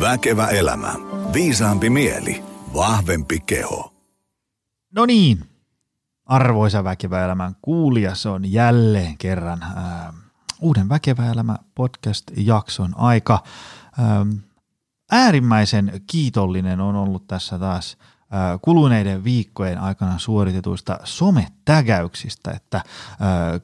[0.00, 0.94] Väkevä elämä.
[1.32, 2.42] Viisaampi mieli.
[2.74, 3.94] Vahvempi keho.
[4.94, 5.44] No niin,
[6.26, 10.12] arvoisa Väkevä elämän kuulija, se on jälleen kerran ää,
[10.60, 13.42] uuden Väkevä elämä podcast-jakson aika.
[13.98, 14.26] Ää,
[15.10, 17.96] äärimmäisen kiitollinen on ollut tässä taas–
[18.62, 22.82] kuluneiden viikkojen aikana suoritetuista sometägäyksistä, että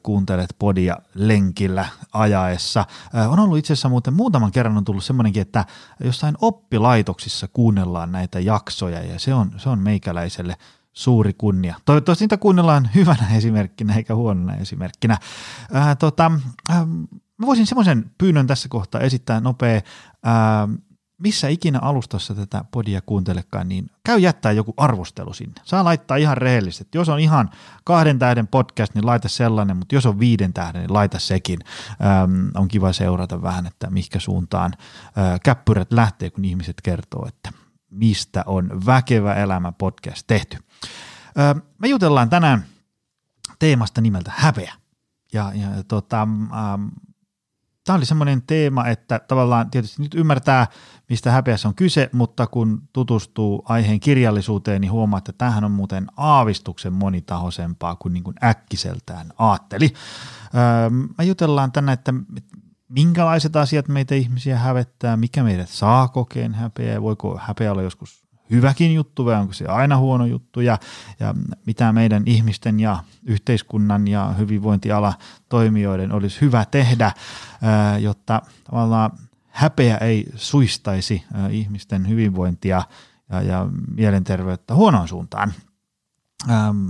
[0.03, 2.85] kuuntelet podia lenkillä ajaessa.
[3.29, 5.65] On ollut itse asiassa muuten muutaman kerran on tullut semmoinenkin, että
[6.03, 10.57] jossain oppilaitoksissa kuunnellaan näitä jaksoja ja se on, se on meikäläiselle
[10.93, 11.75] suuri kunnia.
[11.85, 15.17] Toivottavasti niitä kuunnellaan hyvänä esimerkkinä eikä huonona esimerkkinä.
[15.73, 16.31] Ää, tota,
[16.69, 16.85] ää,
[17.37, 19.81] mä voisin semmoisen pyynnön tässä kohtaa esittää nopea.
[20.23, 20.67] Ää,
[21.17, 25.61] missä ikinä alustassa tätä podia kuuntelekaan, niin käy jättää joku arvostelu sinne.
[25.63, 26.97] Saa laittaa ihan rehellisesti.
[26.97, 27.49] Jos on ihan
[27.83, 31.59] kahden tähden podcast, niin laita sellainen, mutta jos on viiden tähden, niin laita sekin.
[32.23, 37.51] Öm, on kiva seurata vähän, että mihinkä suuntaan ö, käppyrät lähtee, kun ihmiset kertoo, että
[37.89, 40.57] mistä on Väkevä elämä podcast tehty.
[41.39, 42.65] Ö, me jutellaan tänään
[43.59, 44.73] teemasta nimeltä häpeä.
[45.33, 46.87] Ja, ja tota, ähm,
[47.87, 50.67] tämä oli semmoinen teema, että tavallaan tietysti nyt ymmärtää,
[51.09, 56.07] mistä häpeässä on kyse, mutta kun tutustuu aiheen kirjallisuuteen, niin huomaa, että tämähän on muuten
[56.17, 59.93] aavistuksen monitahoisempaa kuin, niin kuin äkkiseltään aatteli.
[60.55, 62.13] Öö, me jutellaan tänään, että
[62.89, 68.93] minkälaiset asiat meitä ihmisiä hävettää, mikä meidät saa kokeen häpeä, voiko häpeä olla joskus hyväkin
[68.93, 70.77] juttu vai onko se aina huono juttu ja,
[71.19, 71.33] ja
[71.65, 75.13] mitä meidän ihmisten ja yhteiskunnan ja hyvinvointiala
[75.49, 77.11] toimijoiden olisi hyvä tehdä,
[77.99, 79.11] jotta tavallaan
[79.47, 82.83] häpeä ei suistaisi ihmisten hyvinvointia
[83.29, 85.53] ja, ja mielenterveyttä huonoon suuntaan.
[86.49, 86.87] Ähm,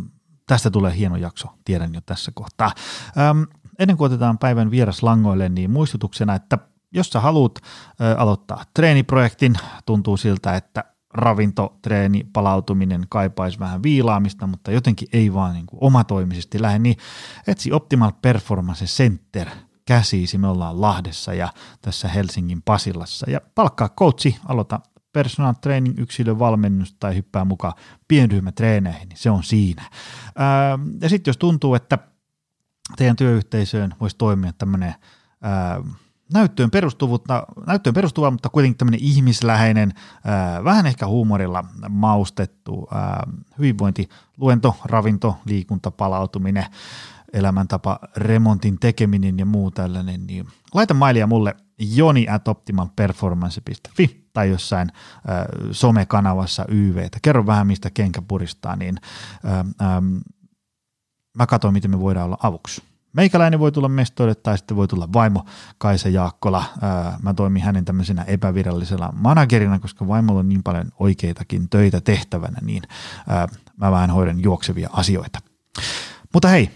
[0.48, 2.72] tästä tulee hieno jakso, tiedän jo tässä kohtaa.
[3.18, 3.44] Ähm,
[3.80, 6.58] ennen kuin otetaan päivän vieras langoille, niin muistutuksena, että
[6.92, 10.84] jos sä haluat äh, aloittaa treeniprojektin, tuntuu siltä, että
[11.18, 16.98] ravinto, treeni, palautuminen kaipaisi vähän viilaamista, mutta jotenkin ei vaan niin kuin omatoimisesti lähde, niin
[17.48, 19.48] etsi Optimal Performance Center
[19.86, 23.32] käsiisi, me ollaan Lahdessa ja tässä Helsingin Pasilassa.
[23.32, 24.80] Ja palkkaa coachi, aloita
[25.14, 27.74] personal training, yksilön valmennus tai hyppää mukaan
[28.08, 29.84] pienryhmätreeneihin, niin se on siinä.
[30.36, 31.98] Ää, ja sitten jos tuntuu, että
[32.98, 34.96] teidän työyhteisöön voisi toimia tämmöinen
[36.34, 36.70] näyttöön,
[37.68, 39.94] näyttöön perustuva, mutta kuitenkin tämmöinen ihmisläheinen,
[40.64, 43.28] vähän ehkä huumorilla maustettu ää,
[43.58, 46.66] hyvinvointi, luento, ravinto, liikunta, palautuminen,
[47.34, 54.92] elämäntapa, remontin tekeminen ja muu tällainen, niin laita mailia mulle joni at optimalperformance.fi tai jossain
[55.28, 57.18] ää, somekanavassa YVtä.
[57.22, 58.96] Kerro vähän, mistä kenkä puristaa, niin
[59.44, 60.02] ää, ää,
[61.38, 62.84] mä katson, miten me voidaan olla avuksi.
[63.18, 65.46] Meikäläinen voi tulla mestoille tai sitten voi tulla vaimo
[65.78, 66.64] Kaisa Jaakkola.
[67.22, 72.84] Mä toimin hänen tämmöisenä epävirallisella managerina, koska vaimolla on niin paljon oikeitakin töitä tehtävänä, niin
[73.78, 75.40] mä vähän hoidan juoksevia asioita.
[76.34, 76.70] Mutta hei,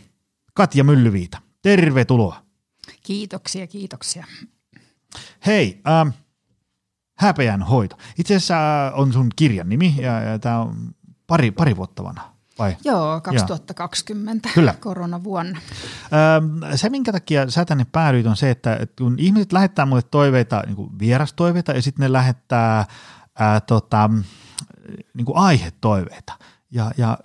[0.53, 2.41] Katja Myllyviita, tervetuloa.
[3.03, 4.25] Kiitoksia, kiitoksia.
[5.45, 6.09] Hei, ähm,
[7.17, 7.97] häpeän hoito.
[8.17, 8.57] Itse asiassa
[8.95, 10.95] on sun kirjan nimi ja, ja tämä on
[11.27, 12.30] pari, pari vuotta vanha
[12.61, 12.77] vai?
[12.83, 14.53] Joo, 2020 Joo.
[14.53, 14.73] Kyllä.
[14.79, 15.59] koronavuonna.
[16.13, 20.01] Öö, se, minkä takia sä tänne päädyit, on se, että, että kun ihmiset lähettää mulle
[20.01, 22.85] toiveita, niin kuin vierastoiveita, ja sitten ne lähettää
[23.39, 24.09] ää, tota,
[25.13, 26.33] niin kuin aihetoiveita.
[26.71, 27.17] Ja, ja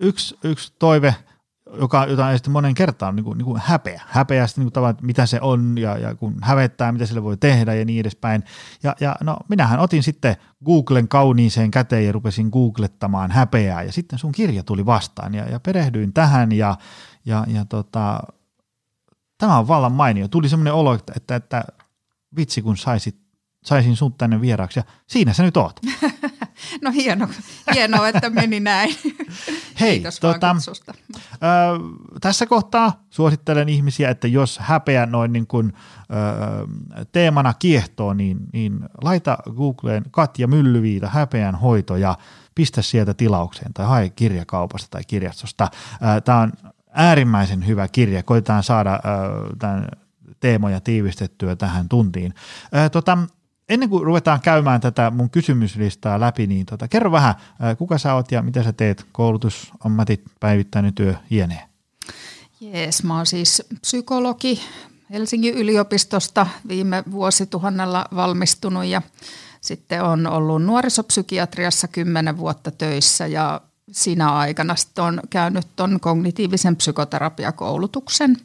[0.00, 1.14] yksi, yksi toive–
[1.80, 4.02] joka, jota ei sitten monen kertaan niin kuin, niin kuin häpeä.
[4.06, 7.36] Häpeä sitten niin kuin että mitä se on ja, ja kun hävettää, mitä sille voi
[7.36, 8.44] tehdä ja niin edespäin.
[8.82, 14.18] Ja, ja no minähän otin sitten Googlen kauniiseen käteen ja rupesin googlettamaan häpeää ja sitten
[14.18, 16.76] sun kirja tuli vastaan ja, ja perehdyin tähän ja,
[17.24, 18.20] ja, ja tota,
[19.38, 20.28] tämä on vallan mainio.
[20.28, 21.64] Tuli semmoinen olo, että, että, että
[22.36, 23.16] vitsi kun saisit,
[23.64, 25.80] saisin sun tänne vieraaksi ja siinä sä nyt oot.
[26.82, 27.28] No hieno,
[27.74, 28.94] hienoa, että meni näin.
[29.80, 30.56] Hei, Kiitos tota,
[31.34, 31.38] ö,
[32.20, 38.80] tässä kohtaa suosittelen ihmisiä, että jos häpeä noin niin kuin, ö, teemana kiehtoo, niin, niin
[39.02, 42.18] laita Googleen Katja Myllyviita häpeän hoito ja
[42.54, 45.70] pistä sieltä tilaukseen tai hae kirjakaupasta tai kirjastosta.
[46.24, 46.52] Tämä on
[46.92, 48.22] äärimmäisen hyvä kirja.
[48.22, 49.00] Koitetaan saada
[49.58, 49.88] tämän
[50.40, 52.34] teemoja tiivistettyä tähän tuntiin.
[52.92, 53.18] tota,
[53.68, 57.34] ennen kuin ruvetaan käymään tätä mun kysymyslistaa läpi, niin tota, kerro vähän,
[57.78, 61.68] kuka sä oot ja mitä sä teet, koulutus, ammatit, päivittäinen työ, jne.
[62.60, 64.60] Jees, mä oon siis psykologi
[65.10, 69.02] Helsingin yliopistosta viime vuosituhannella valmistunut ja
[69.60, 73.60] sitten on ollut nuorisopsykiatriassa kymmenen vuotta töissä ja
[73.92, 78.36] siinä aikana sitten on käynyt tuon kognitiivisen psykoterapiakoulutuksen.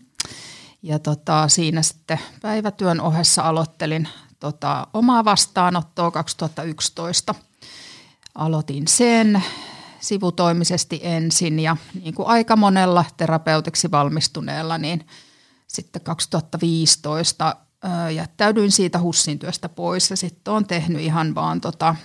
[0.83, 4.07] Ja tota, siinä sitten päivätyön ohessa aloittelin
[4.39, 7.35] tota, omaa vastaanottoa 2011.
[8.35, 9.43] Aloitin sen
[9.99, 15.07] sivutoimisesti ensin ja niin kuin aika monella terapeutiksi valmistuneella, niin
[15.67, 17.55] sitten 2015
[18.15, 21.95] jättäydyin siitä hussin työstä pois ja sitten olen tehnyt ihan vaan tota,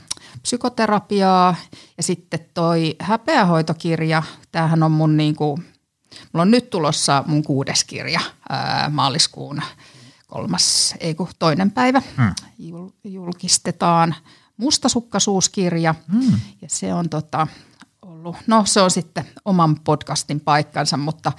[0.43, 1.57] psykoterapiaa
[1.97, 4.23] ja sitten toi häpeähoitokirja,
[4.53, 5.65] tämähän on mun niin kuin,
[6.33, 9.63] mulla on nyt tulossa mun kuudes kirja ää, maaliskuun
[10.35, 12.35] kolmas, ei kun toinen päivä hmm.
[13.05, 14.15] julkistetaan
[14.57, 16.41] mustasukkaisuuskirja hmm.
[16.63, 17.47] ja se on tota,
[18.03, 21.33] ollut, no se on sitten oman podcastin paikkansa, mutta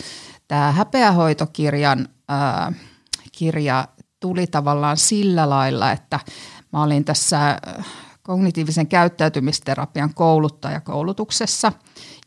[0.47, 2.73] tämä häpeähoitokirjan ää,
[3.31, 3.87] kirja
[4.19, 6.19] tuli tavallaan sillä lailla, että
[6.73, 7.59] mä olin tässä
[8.23, 11.71] kognitiivisen käyttäytymisterapian kouluttajakoulutuksessa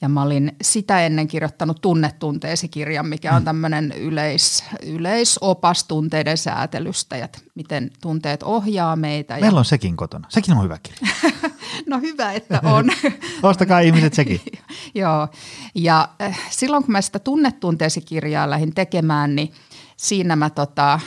[0.01, 3.45] ja mä olin sitä ennen kirjoittanut Tunnetunteesi kirjan, mikä on mm.
[3.45, 9.35] tämmöinen yleis, yleisopas tunteiden säätelystä ja miten tunteet ohjaa meitä.
[9.35, 9.59] Meillä ja...
[9.59, 10.27] on sekin kotona.
[10.31, 11.13] Sekin on hyvä kirja.
[11.91, 12.91] no hyvä, että on.
[13.43, 14.41] Ostakaa ihmiset sekin.
[14.95, 15.29] Joo,
[15.75, 19.53] ja äh, silloin kun mä sitä Tunnetunteesi kirjaa lähdin tekemään, niin
[19.97, 21.01] siinä mä tota,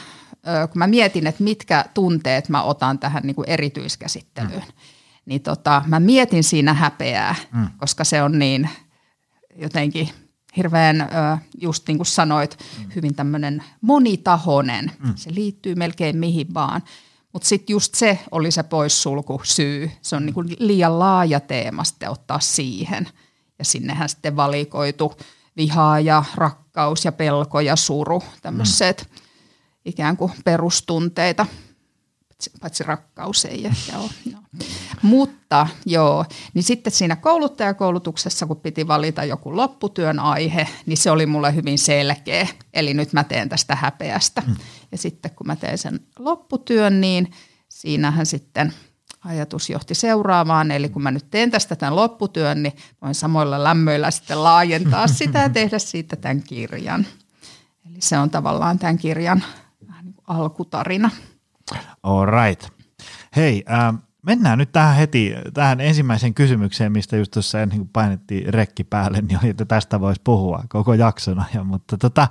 [0.44, 4.74] kun mä mietin, että mitkä tunteet mä otan tähän niin kuin erityiskäsittelyyn, mm.
[5.26, 7.68] Niin tota, mä mietin siinä häpeää, mm.
[7.78, 8.70] koska se on niin
[9.56, 10.10] jotenkin
[10.58, 11.10] hirveän,
[11.62, 12.92] just niin kuin sanoit, mm.
[12.96, 14.92] hyvin tämmöinen monitahoinen.
[15.00, 15.14] Mm.
[15.16, 16.82] Se liittyy melkein mihin vaan.
[17.34, 19.92] Mutta sitten just se oli se poissulku syy.
[20.02, 23.10] Se on niinku liian laaja teema sitten ottaa siihen.
[23.60, 25.14] Ja sinnehän sitten valikoitu
[25.58, 29.08] vihaa ja rakkaus ja pelko ja suru, tämmöiset.
[29.10, 29.22] Mm
[29.86, 31.46] ikään kuin perustunteita,
[32.62, 34.10] paitsi rakkaus ei ehkä ole.
[34.32, 34.40] No.
[35.02, 41.26] Mutta joo, niin sitten siinä kouluttajakoulutuksessa, kun piti valita joku lopputyön aihe, niin se oli
[41.26, 42.48] mulle hyvin selkeä.
[42.74, 44.42] Eli nyt mä teen tästä häpeästä.
[44.48, 44.56] Mm.
[44.92, 47.32] Ja sitten kun mä teen sen lopputyön, niin
[47.70, 48.74] siinähän sitten
[49.26, 50.72] ajatus johti seuraavaan.
[50.72, 55.40] Eli kun mä nyt teen tästä tämän lopputyön, niin voin samoilla lämmöillä sitten laajentaa sitä
[55.40, 57.06] ja tehdä siitä tämän kirjan.
[57.90, 59.44] Eli se on tavallaan tämän kirjan
[60.28, 61.10] alkutarina.
[62.04, 62.68] All right.
[63.36, 68.54] Hei, äh, mennään nyt tähän heti, tähän ensimmäiseen kysymykseen, mistä just tuossa ennen kuin painettiin
[68.54, 71.46] rekki päälle, niin oli, että tästä voisi puhua koko jaksona.
[71.54, 72.28] Ja, mutta tota,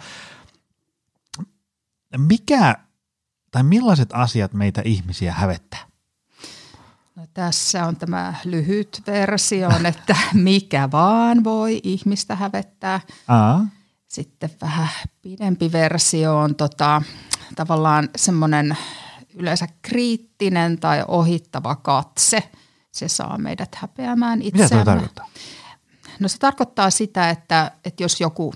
[2.16, 2.76] mikä
[3.50, 5.80] tai millaiset asiat meitä ihmisiä hävettää?
[7.16, 13.00] No, tässä on tämä lyhyt versio, että mikä vaan voi ihmistä hävettää.
[13.28, 13.66] Aa.
[14.08, 14.88] Sitten vähän
[15.22, 17.02] pidempi versio on tota,
[17.56, 18.76] tavallaan semmoinen
[19.34, 22.50] yleensä kriittinen tai ohittava katse.
[22.92, 24.74] Se saa meidät häpeämään itseämme.
[24.74, 25.26] Mitä tarkoittaa?
[26.20, 28.54] No se tarkoittaa sitä, että, että jos joku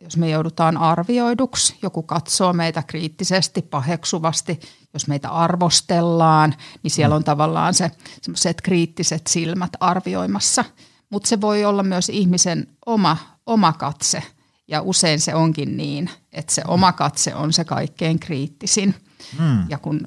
[0.00, 4.60] jos me joudutaan arvioiduksi, joku katsoo meitä kriittisesti, paheksuvasti,
[4.92, 7.90] jos meitä arvostellaan, niin siellä on tavallaan se
[8.22, 10.64] semmoiset kriittiset silmät arvioimassa.
[11.10, 13.16] Mutta se voi olla myös ihmisen oma,
[13.46, 14.22] oma katse–
[14.68, 18.94] ja usein se onkin niin, että se oma katse on se kaikkein kriittisin.
[19.38, 19.70] Mm.
[19.70, 20.00] Ja kun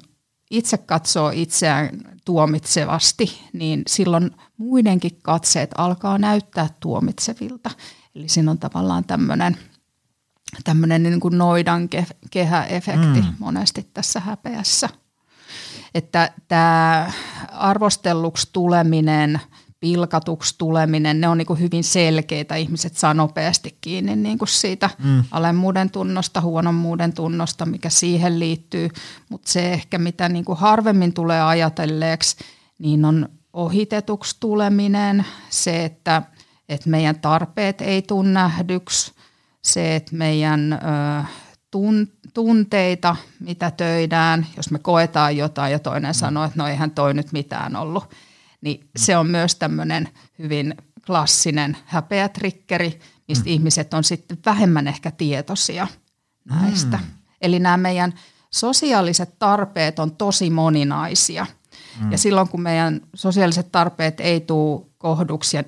[0.50, 7.70] itse katsoo itseään tuomitsevasti, niin silloin muidenkin katseet alkaa näyttää tuomitsevilta.
[8.14, 9.56] Eli siinä on tavallaan tämmöinen
[10.64, 11.88] tämmöinen niin kuin noidan
[12.30, 13.34] kehäefekti mm.
[13.38, 14.88] monesti tässä häpeässä.
[15.94, 17.12] Että tämä
[17.52, 19.40] arvostelluksi tuleminen–
[19.82, 22.56] pilkatuksi tuleminen, ne on niin kuin hyvin selkeitä.
[22.56, 25.24] Ihmiset saa nopeasti kiinni niin kuin siitä mm.
[25.30, 28.88] alemmuuden tunnosta, huonommuuden tunnosta, mikä siihen liittyy.
[29.28, 32.36] Mutta se ehkä, mitä niin kuin harvemmin tulee ajatelleeksi,
[32.78, 36.22] niin on ohitetuksi tuleminen, se, että,
[36.68, 39.12] että meidän tarpeet ei tule nähdyksi,
[39.62, 40.76] se, että meidän ö,
[41.70, 47.14] tun, tunteita, mitä töidään, jos me koetaan jotain ja toinen sanoo, että no eihän toi
[47.14, 48.04] nyt mitään ollut–
[48.62, 50.74] niin se on myös tämmöinen hyvin
[51.06, 53.50] klassinen häpeätrikkeri, mistä mm.
[53.50, 55.86] ihmiset on sitten vähemmän ehkä tietoisia
[56.44, 56.96] näistä.
[56.96, 57.04] Mm.
[57.40, 58.14] Eli nämä meidän
[58.50, 61.46] sosiaaliset tarpeet on tosi moninaisia.
[62.00, 62.12] Mm.
[62.12, 65.64] Ja silloin kun meidän sosiaaliset tarpeet ei tule kohduksi ja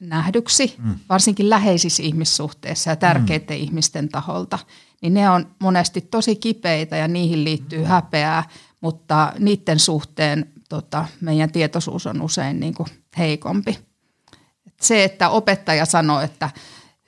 [0.00, 0.94] nähdyksi, mm.
[1.08, 3.62] varsinkin läheisissä ihmissuhteissa ja tärkeiden mm.
[3.62, 4.58] ihmisten taholta,
[5.02, 7.84] niin ne on monesti tosi kipeitä ja niihin liittyy mm.
[7.84, 8.44] häpeää,
[8.80, 12.88] mutta niiden suhteen tota, meidän tietoisuus on usein niin kuin
[13.18, 13.78] heikompi.
[14.66, 16.50] Et se, että opettaja sanoo, että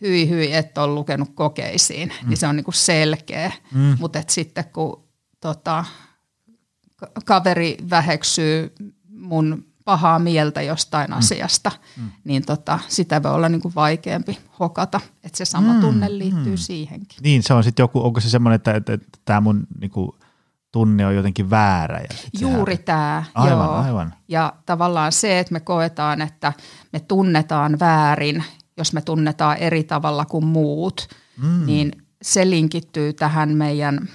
[0.01, 2.29] hyi hyi, et ole lukenut kokeisiin, niin mm.
[2.29, 3.53] niin se on niin kuin selkeä.
[3.75, 3.97] Mm.
[4.01, 5.05] Mutta sitten kun
[5.41, 5.85] tota,
[7.25, 8.75] kaveri väheksyy
[9.09, 11.17] mun pahaa mieltä jostain mm.
[11.17, 12.11] asiasta, mm.
[12.25, 15.01] niin tota, sitä voi olla niin kuin vaikeampi hokata.
[15.25, 15.81] Että se sama mm.
[15.81, 16.57] tunne liittyy mm.
[16.57, 17.19] siihenkin.
[17.23, 20.13] Niin, se on sitten joku, onko se semmoinen, että, että, että tämä mun niin kuin
[20.77, 22.01] tunne on jotenkin väärä.
[22.01, 22.09] Ja
[22.41, 23.75] Juuri sehän- tämä, Aivan, joo.
[23.75, 24.15] aivan.
[24.29, 26.53] Ja tavallaan se, että me koetaan, että
[26.93, 28.45] me tunnetaan väärin,
[28.77, 31.09] jos me tunnetaan eri tavalla kuin muut,
[31.43, 31.67] mm.
[31.67, 31.93] niin
[32.23, 34.09] se linkittyy tähän meidän,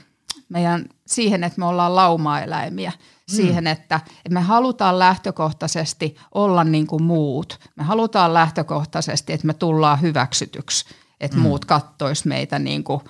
[0.49, 2.89] meidän siihen, että me ollaan laumaeläimiä.
[2.91, 3.35] Mm.
[3.35, 7.59] Siihen, että, että me halutaan lähtökohtaisesti olla niin kuin muut.
[7.75, 10.85] Me halutaan lähtökohtaisesti, että me tullaan hyväksytyksi,
[11.19, 11.43] että mm.
[11.43, 13.01] muut kattois meitä niin kuin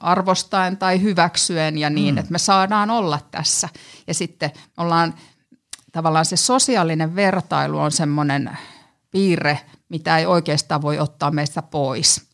[0.00, 2.18] arvostaen tai hyväksyen ja niin, mm.
[2.18, 3.68] että me saadaan olla tässä.
[4.06, 5.14] Ja sitten ollaan
[5.92, 8.58] tavallaan se sosiaalinen vertailu on semmoinen
[9.10, 12.26] piirre, mitä ei oikeastaan voi ottaa meistä pois.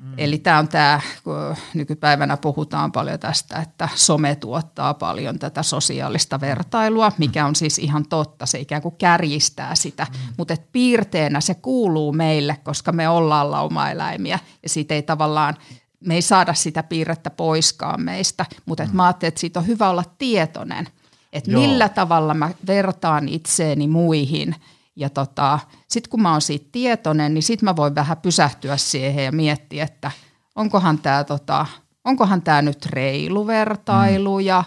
[0.00, 0.14] Mm.
[0.18, 6.40] Eli tämä on tämä, kun nykypäivänä puhutaan paljon tästä, että some tuottaa paljon tätä sosiaalista
[6.40, 10.34] vertailua, mikä on siis ihan totta, se ikään kuin kärjistää sitä, mm.
[10.38, 15.56] mutta et piirteenä se kuuluu meille, koska me ollaan laumaeläimiä ja siitä ei tavallaan,
[16.00, 19.90] me ei saada sitä piirrettä poiskaan meistä, mutta et mä ajattelin, että siitä on hyvä
[19.90, 20.88] olla tietoinen,
[21.32, 21.60] että Joo.
[21.60, 24.54] millä tavalla mä vertaan itseeni muihin–
[24.96, 29.24] ja tota, sitten kun mä oon siitä tietoinen, niin sitten mä voin vähän pysähtyä siihen
[29.24, 30.10] ja miettiä, että
[30.54, 31.66] onkohan tämä tota,
[32.04, 34.44] onkohan tää nyt reilu vertailu mm.
[34.44, 34.64] ja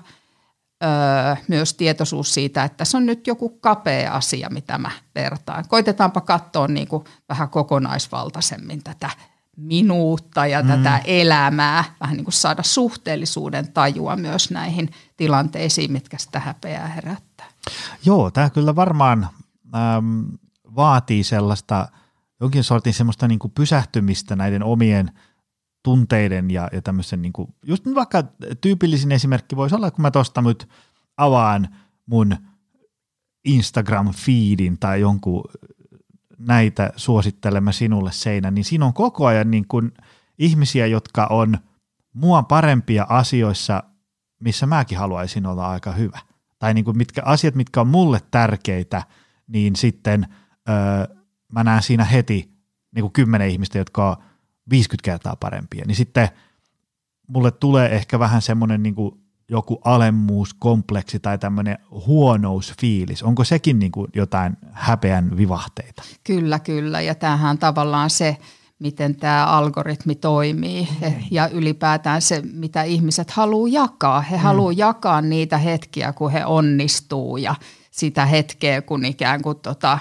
[0.83, 5.65] öö, myös tietoisuus siitä, että se on nyt joku kapea asia, mitä mä vertaan.
[5.67, 9.09] Koitetaanpa katsoa niin kuin vähän kokonaisvaltaisemmin tätä
[9.59, 10.67] minuutta ja mm.
[10.67, 17.47] tätä elämää, vähän niin kuin saada suhteellisuuden tajua myös näihin tilanteisiin, mitkä sitä häpeää herättää.
[18.05, 19.29] Joo, tämä kyllä varmaan
[19.75, 20.25] äm,
[20.75, 21.87] vaatii sellaista
[22.41, 25.11] jonkin sortin semmoista niin kuin pysähtymistä näiden omien
[25.83, 28.23] tunteiden ja, ja tämmöisen, niin kuin, just nyt vaikka
[28.61, 30.69] tyypillisin esimerkki voisi olla, kun mä tuosta nyt
[31.17, 31.67] avaan
[32.05, 32.37] mun
[33.47, 35.43] Instagram-feedin tai jonkun
[36.39, 39.91] näitä suosittelemme sinulle seinä, niin siinä on koko ajan niin kuin
[40.37, 41.57] ihmisiä, jotka on
[42.13, 43.83] mua parempia asioissa,
[44.39, 46.19] missä mäkin haluaisin olla aika hyvä.
[46.59, 49.03] Tai niin kuin mitkä asiat, mitkä on mulle tärkeitä,
[49.47, 50.27] niin sitten
[50.69, 51.15] öö,
[51.53, 52.51] mä näen siinä heti
[52.95, 54.15] niin kuin kymmenen ihmistä, jotka on
[54.69, 55.85] 50 kertaa parempia.
[55.87, 56.29] Niin sitten
[57.27, 59.18] mulle tulee ehkä vähän semmoinen niin kuin
[59.49, 63.23] joku alemmuuskompleksi tai tämmöinen huonousfiilis.
[63.23, 66.03] Onko sekin niin kuin jotain häpeän vivahteita?
[66.23, 67.01] Kyllä, kyllä.
[67.01, 68.37] Ja tämähän on tavallaan se,
[68.79, 71.13] miten tämä algoritmi toimii mm.
[71.31, 74.21] ja ylipäätään se, mitä ihmiset haluaa jakaa.
[74.21, 74.41] He mm.
[74.43, 77.55] haluaa jakaa niitä hetkiä, kun he onnistuu ja
[77.91, 79.99] sitä hetkeä, kun ikään kuin tota,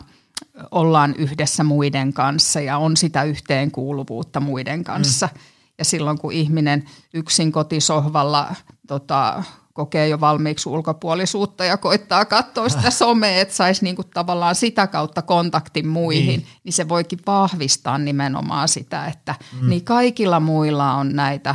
[0.71, 5.29] ollaan yhdessä muiden kanssa ja on sitä yhteenkuuluvuutta muiden kanssa.
[5.35, 5.41] Mm.
[5.79, 8.55] Ja silloin, kun ihminen yksin kotisohvalla
[8.87, 9.43] tota,
[9.73, 15.23] kokee jo valmiiksi ulkopuolisuutta ja koittaa katsoa sitä somea, että saisi niinku tavallaan sitä kautta
[15.23, 16.47] kontaktin muihin, niin.
[16.65, 19.69] niin se voikin vahvistaa nimenomaan sitä, että mm.
[19.69, 21.55] niin kaikilla muilla on näitä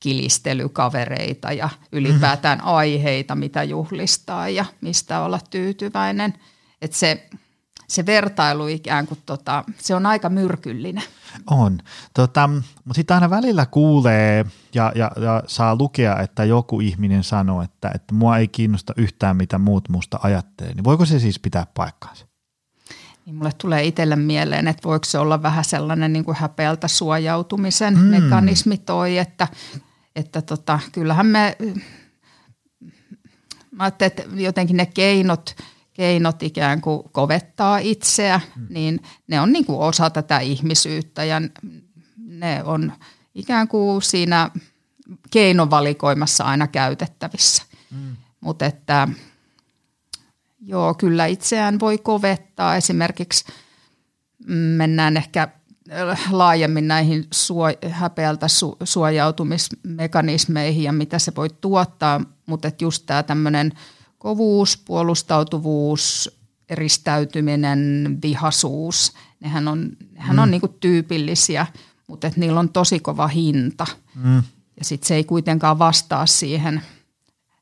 [0.00, 2.66] kilistelykavereita ja ylipäätään mm.
[2.66, 6.34] aiheita, mitä juhlistaa ja mistä olla tyytyväinen.
[6.82, 7.28] Että se,
[7.88, 11.04] se vertailu ikään kuin, tota, se on aika myrkyllinen.
[11.50, 11.78] On,
[12.14, 17.62] tota, mutta sitten aina välillä kuulee ja, ja, ja saa lukea, että joku ihminen sanoo,
[17.62, 20.74] että, että mua ei kiinnosta yhtään, mitä muut musta ajattelee.
[20.74, 22.26] Niin voiko se siis pitää paikkaansa?
[23.26, 27.98] Niin mulle tulee itselle mieleen, että voiko se olla vähän sellainen niin kuin häpeältä suojautumisen
[27.98, 28.04] mm.
[28.04, 29.48] mekanismi toi, että,
[30.16, 31.56] että tota, kyllähän me,
[33.70, 35.56] mä ajattelin, että jotenkin ne keinot,
[35.94, 38.66] keinot ikään kuin kovettaa itseä, mm.
[38.70, 41.40] niin ne on niin kuin osa tätä ihmisyyttä ja
[42.18, 42.92] ne on
[43.34, 44.50] ikään kuin siinä
[45.30, 47.62] keinovalikoimassa aina käytettävissä.
[47.90, 48.16] Mm.
[48.40, 49.08] Mutta että
[50.60, 52.76] joo, kyllä itseään voi kovettaa.
[52.76, 53.44] Esimerkiksi
[54.76, 55.48] mennään ehkä
[56.30, 63.72] laajemmin näihin suo, häpeältä su, suojautumismekanismeihin ja mitä se voi tuottaa, mutta just tämä tämmöinen
[64.24, 66.30] kovuus, puolustautuvuus,
[66.68, 70.42] eristäytyminen, vihasuus, nehän on, nehän mm.
[70.42, 71.66] on niinku tyypillisiä,
[72.06, 73.86] mutta et niillä on tosi kova hinta.
[74.14, 74.36] Mm.
[74.78, 76.82] Ja sitten se ei kuitenkaan vastaa siihen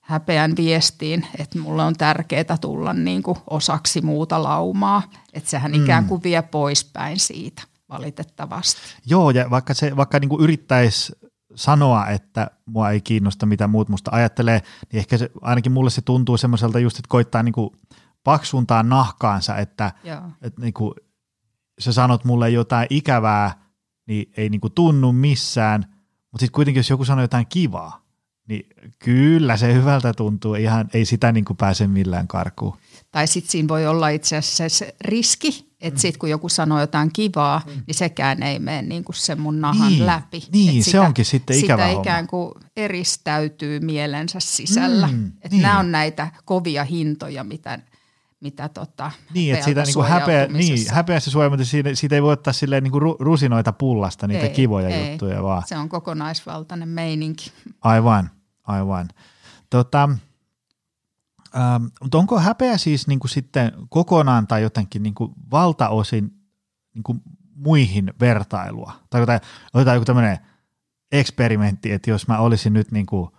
[0.00, 5.02] häpeän viestiin, että mulle on tärkeää tulla niinku osaksi muuta laumaa.
[5.32, 5.84] Että sehän mm.
[5.84, 8.80] ikään kuin vie poispäin siitä valitettavasti.
[9.06, 11.12] Joo, ja vaikka, se, vaikka niinku yrittäisi
[11.54, 16.02] sanoa, että mua ei kiinnosta, mitä muut musta ajattelee, niin ehkä se, ainakin mulle se
[16.02, 17.76] tuntuu semmoiselta just, että koittaa niinku
[18.24, 19.92] paksuntaa nahkaansa, että,
[20.42, 20.94] että niinku,
[21.78, 23.62] sä sanot mulle jotain ikävää,
[24.06, 25.80] niin ei niinku tunnu missään,
[26.32, 28.02] mutta sitten kuitenkin jos joku sanoo jotain kivaa,
[28.48, 28.66] niin
[28.98, 30.54] kyllä se hyvältä tuntuu.
[30.54, 32.76] Ihan, ei sitä niin kuin pääse millään karkuun.
[33.10, 36.00] Tai sitten siinä voi olla itse asiassa se riski, että mm.
[36.00, 37.82] sitten kun joku sanoo jotain kivaa, mm.
[37.86, 40.42] niin sekään ei mene niin kuin se mun nahan niin, läpi.
[40.52, 42.02] Niin, Et se onkin sitten ikävä Sitä homma.
[42.02, 45.06] ikään kuin eristäytyy mielensä sisällä.
[45.06, 45.62] Mm, että niin.
[45.62, 47.78] nämä on näitä kovia hintoja, mitä,
[48.42, 52.52] mitä tota Niin, että siitä niin häpeä, niin, häpeässä suojelma, siitä, siitä ei voi ottaa
[52.52, 55.10] silleen niin kuin ru- rusinoita pullasta, niitä Ei, kivoja ei.
[55.10, 55.62] juttuja vaan.
[55.66, 57.52] Se on kokonaisvaltainen meininki.
[57.80, 58.30] Aivan,
[58.64, 59.08] aivan.
[59.70, 60.08] Tota,
[61.56, 66.32] ähm, mutta onko häpeä siis niin kuin sitten kokonaan tai jotenkin niin kuin valtaosin
[66.94, 67.22] niin kuin
[67.54, 68.92] muihin vertailua?
[69.10, 69.22] Tai
[69.74, 70.38] otetaan joku tämmöinen
[71.12, 73.30] eksperimentti, että jos mä olisin nyt niin kuin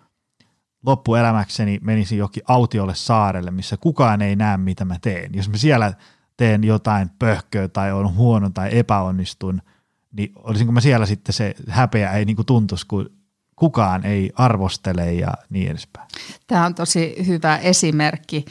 [0.86, 5.32] loppuelämäkseni menisin jokin autiolle saarelle, missä kukaan ei näe, mitä mä teen.
[5.34, 5.94] Jos mä siellä
[6.38, 9.62] teen jotain pöhköä tai on huono tai epäonnistun,
[10.12, 13.10] niin olisinko mä siellä sitten se häpeä ei niin kuin tuntuisi, kun
[13.56, 16.08] kukaan ei arvostele ja niin edespäin.
[16.48, 18.46] Tämä on tosi hyvä esimerkki,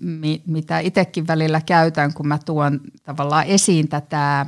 [0.00, 4.46] mi- mitä itsekin välillä käytän, kun mä tuon tavallaan esiin tätä,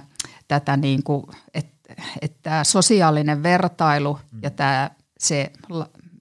[0.49, 1.25] tätä niin kuin,
[1.55, 5.53] että, että sosiaalinen vertailu ja tämä, se,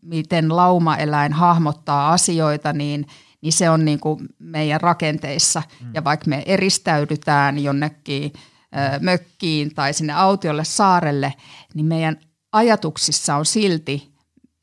[0.03, 3.07] miten laumaeläin hahmottaa asioita, niin,
[3.41, 5.63] niin se on niin kuin meidän rakenteissa.
[5.93, 11.33] Ja vaikka me eristäydytään jonnekin ö, mökkiin tai sinne autiolle saarelle,
[11.73, 12.17] niin meidän
[12.51, 14.13] ajatuksissa on silti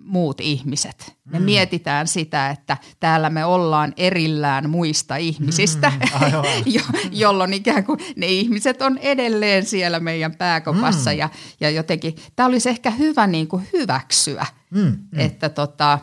[0.05, 1.17] muut ihmiset.
[1.25, 1.45] Me mm.
[1.45, 6.41] mietitään sitä, että täällä me ollaan erillään muista ihmisistä, mm,
[6.75, 11.11] jo, jolloin ikään kuin ne ihmiset on edelleen siellä meidän pääkopassa.
[11.11, 11.19] Mm.
[11.19, 11.29] Ja,
[11.61, 15.19] ja jotenkin tämä olisi ehkä hyvä niin kuin hyväksyä, mm, mm.
[15.19, 15.99] että tota,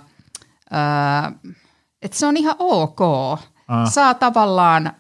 [0.72, 1.32] ää,
[2.02, 3.02] että se on ihan ok.
[3.68, 3.92] Ah.
[3.92, 4.94] Saa tavallaan äh,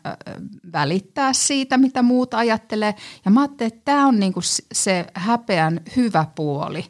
[0.74, 2.95] välittää siitä, mitä muut ajattelee.
[3.25, 4.39] Ja mä ajattelin, että tämä on niinku
[4.71, 6.86] se häpeän hyvä puoli,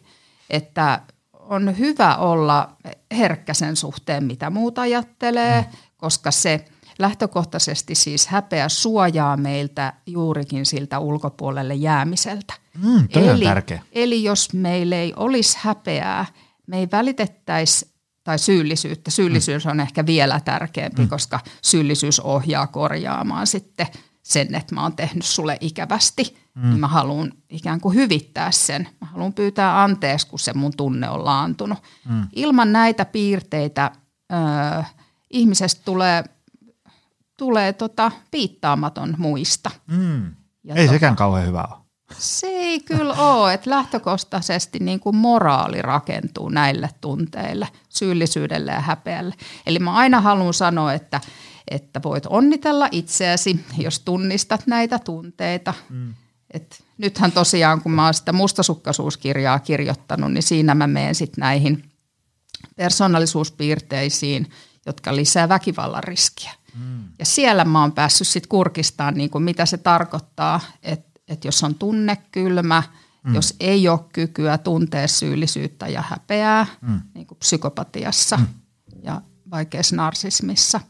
[0.50, 1.01] että
[1.34, 2.77] on hyvä olla
[3.17, 5.77] herkkä sen suhteen, mitä muut ajattelee, mm.
[5.98, 6.65] koska se
[7.00, 12.53] lähtökohtaisesti siis häpeä suojaa meiltä juurikin siltä ulkopuolelle jäämiseltä.
[12.84, 13.81] Mm, eli, tärkeä.
[13.91, 16.25] eli jos meillä ei olisi häpeää,
[16.67, 19.12] me ei välitettäisi tai syyllisyyttä.
[19.12, 21.07] Syyllisyys on ehkä vielä tärkeämpi, mm.
[21.09, 23.88] koska syyllisyys ohjaa korjaamaan sitten
[24.24, 26.38] sen, että mä oon tehnyt sulle ikävästi.
[26.56, 26.69] Mm.
[26.69, 28.88] Niin mä haluan ikään kuin hyvittää sen.
[29.01, 31.77] Mä haluan pyytää anteeksi, kun se mun tunne on laantunut.
[32.10, 32.27] Mm.
[32.36, 33.91] Ilman näitä piirteitä
[34.32, 34.84] ö,
[35.30, 36.23] ihmisestä tulee,
[37.38, 39.71] tulee tota, piittaamaton muista.
[39.91, 40.36] Mm.
[40.63, 41.87] Ja Ei tota- sekään kauhean hyvä ole.
[42.17, 49.36] Se ei kyllä ole, että lähtökohtaisesti niin kuin moraali rakentuu näille tunteille, syyllisyydelle ja häpeälle.
[49.65, 51.22] Eli mä aina haluan sanoa, että,
[51.72, 55.74] että voit onnitella itseäsi, jos tunnistat näitä tunteita.
[55.89, 56.13] Mm.
[56.52, 61.91] Et nythän tosiaan, kun mä oon sitä mustasukkaisuuskirjaa kirjoittanut, niin siinä mä menen sitten näihin
[62.76, 64.50] persoonallisuuspiirteisiin,
[64.86, 66.52] jotka lisää väkivallan riskiä.
[66.80, 67.04] Mm.
[67.20, 71.63] Ja siellä mä oon päässyt sitten kurkistamaan, niin kuin mitä se tarkoittaa, että että jos
[71.63, 72.84] on tunnekylmä,
[73.24, 73.36] mm.
[73.36, 77.02] jos ei ole kykyä tuntea syyllisyyttä ja häpeää, mm.
[77.13, 78.48] niin kuin psykopatiassa mm.
[79.04, 80.82] ja vaikeassa narsismissa,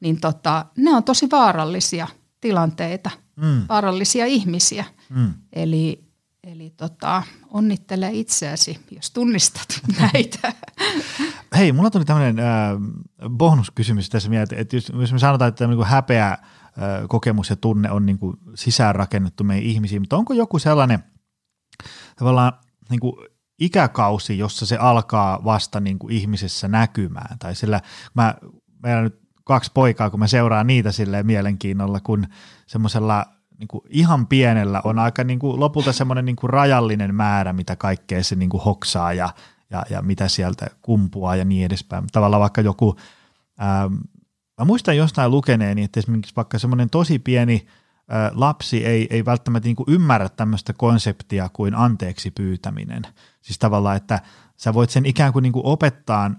[0.00, 2.08] niin tota, ne on tosi vaarallisia
[2.40, 3.62] tilanteita, mm.
[3.68, 4.84] vaarallisia ihmisiä.
[5.08, 5.34] Mm.
[5.52, 6.04] Eli,
[6.44, 10.52] eli tota, onnittele itseäsi, jos tunnistat näitä.
[11.56, 12.46] Hei, mulla tuli tämmöinen äh,
[13.28, 16.38] bonuskysymys tässä mieltä, että jos, jos me sanotaan, että niin häpeä
[17.08, 21.04] kokemus ja tunne on niin kuin sisäänrakennettu meidän ihmisiin, mutta onko joku sellainen
[22.16, 22.52] tavallaan
[22.90, 23.16] niin kuin
[23.58, 27.80] ikäkausi, jossa se alkaa vasta niin kuin ihmisessä näkymään, tai sillä
[28.14, 28.34] mä,
[28.82, 32.26] meillä on nyt kaksi poikaa, kun mä seuraan niitä silleen mielenkiinnolla, kun
[32.66, 33.26] semmoisella
[33.58, 37.76] niin kuin ihan pienellä on aika niin kuin lopulta semmoinen niin kuin rajallinen määrä, mitä
[37.76, 39.28] kaikkea se niin kuin hoksaa ja,
[39.70, 42.04] ja, ja mitä sieltä kumpuaa ja niin edespäin.
[42.12, 42.96] Tavallaan vaikka joku,
[43.62, 43.94] ähm,
[44.58, 47.66] mä muistan jostain lukeneeni, että esimerkiksi vaikka semmoinen tosi pieni
[48.32, 53.02] lapsi ei, ei välttämättä niin ymmärrä tämmöistä konseptia kuin anteeksi pyytäminen.
[53.40, 54.20] Siis tavallaan, että
[54.56, 56.30] sä voit sen ikään kuin, niin kuin opettaa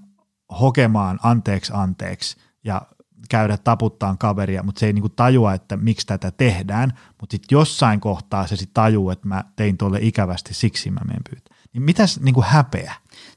[0.59, 2.81] hokemaan anteeksi anteeksi ja
[3.29, 7.99] käydä taputtaan kaveria, mutta se ei niinku tajua, että miksi tätä tehdään, mutta sitten jossain
[7.99, 11.55] kohtaa se sitten tajuu, että mä tein tuolle ikävästi, siksi mä menen pyytää.
[11.73, 12.93] Niin mitäs niinku häpeä?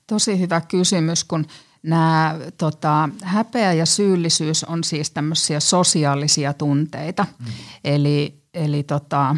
[0.06, 1.46] Tosi hyvä kysymys, kun
[1.86, 7.26] nämä tota, häpeä ja syyllisyys on siis tämmöisiä sosiaalisia tunteita.
[7.38, 7.46] Mm.
[7.84, 9.36] Eli, eli tota,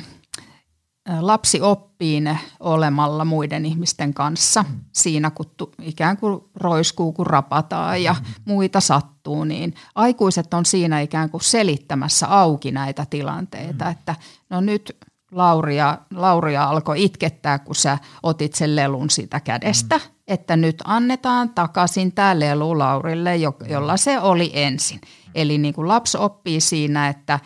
[1.20, 4.80] lapsi oppii ne olemalla muiden ihmisten kanssa mm.
[4.92, 8.26] siinä, kun tu, ikään kuin roiskuu, kun rapataan ja mm.
[8.44, 13.90] muita sattuu, niin aikuiset on siinä ikään kuin selittämässä auki näitä tilanteita, mm.
[13.90, 14.14] että
[14.50, 14.96] no nyt
[15.32, 20.17] Lauria, Lauria alkoi itkettää, kun sä otit sen lelun siitä kädestä, mm.
[20.28, 23.36] Että nyt annetaan takaisin tämä lelu Laurille,
[23.68, 25.00] jolla se oli ensin.
[25.34, 27.40] Eli niin kuin lapsi oppii siinä, että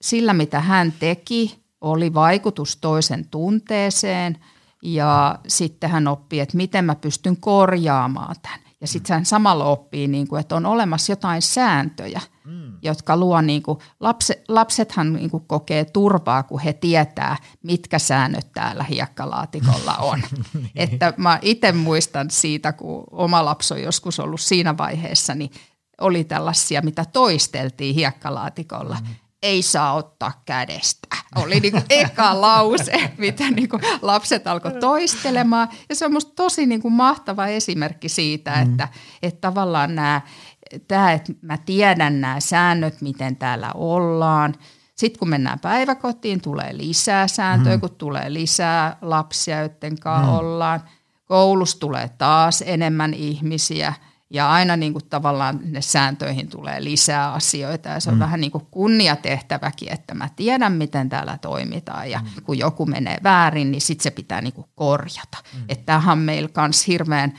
[0.00, 4.38] sillä mitä hän teki, oli vaikutus toisen tunteeseen
[4.82, 8.65] ja sitten hän oppii, että miten mä pystyn korjaamaan tämän.
[8.80, 12.72] Ja sitten hän samalla oppii, niin kuin, että on olemassa jotain sääntöjä, mm.
[12.82, 18.52] jotka luo, niin kuin, lapse, lapsethan niin kuin, kokee turvaa, kun he tietää, mitkä säännöt
[18.52, 20.22] täällä hiekkalaatikolla on.
[20.54, 20.70] niin.
[20.76, 25.50] Että mä itse muistan siitä, kun oma lapsi on joskus ollut siinä vaiheessa, niin
[26.00, 28.96] oli tällaisia, mitä toisteltiin hiekkalaatikolla.
[29.00, 31.08] Mm ei saa ottaa kädestä.
[31.36, 35.68] Oli niin kuin eka lause, mitä niin kuin lapset alkoi toistelemaan.
[35.88, 38.62] Ja se on musta tosi niin kuin mahtava esimerkki siitä, mm.
[38.62, 38.88] että,
[39.22, 40.20] että tavallaan nämä,
[40.88, 44.54] tämä, että mä tiedän nämä säännöt, miten täällä ollaan.
[44.94, 47.80] Sitten kun mennään päiväkotiin, tulee lisää sääntöjä, mm.
[47.80, 50.38] kun tulee lisää lapsia, joiden kanssa mm.
[50.38, 50.80] ollaan.
[51.24, 53.94] Koulussa tulee taas enemmän ihmisiä–
[54.30, 58.20] ja aina niin kuin tavallaan ne sääntöihin tulee lisää asioita ja se on mm.
[58.20, 62.42] vähän niin kuin kunniatehtäväkin, että mä tiedän miten täällä toimitaan ja mm.
[62.42, 65.38] kun joku menee väärin, niin sitten se pitää niin kuin korjata.
[65.54, 65.64] Mm.
[65.68, 67.38] Että tämähän on meillä myös hirveän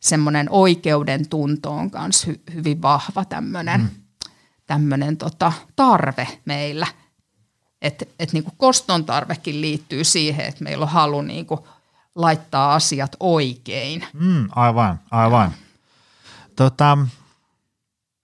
[0.00, 3.88] semmoinen oikeuden tunto on myös hy- hyvin vahva tämmöinen mm.
[4.66, 6.86] tämmönen tota tarve meillä.
[7.82, 11.60] Että et niin kuin koston tarvekin liittyy siihen, että meillä on halu niin kuin
[12.14, 14.04] laittaa asiat oikein.
[14.12, 15.52] Mm, aivan, aivan.
[16.56, 16.98] Tota,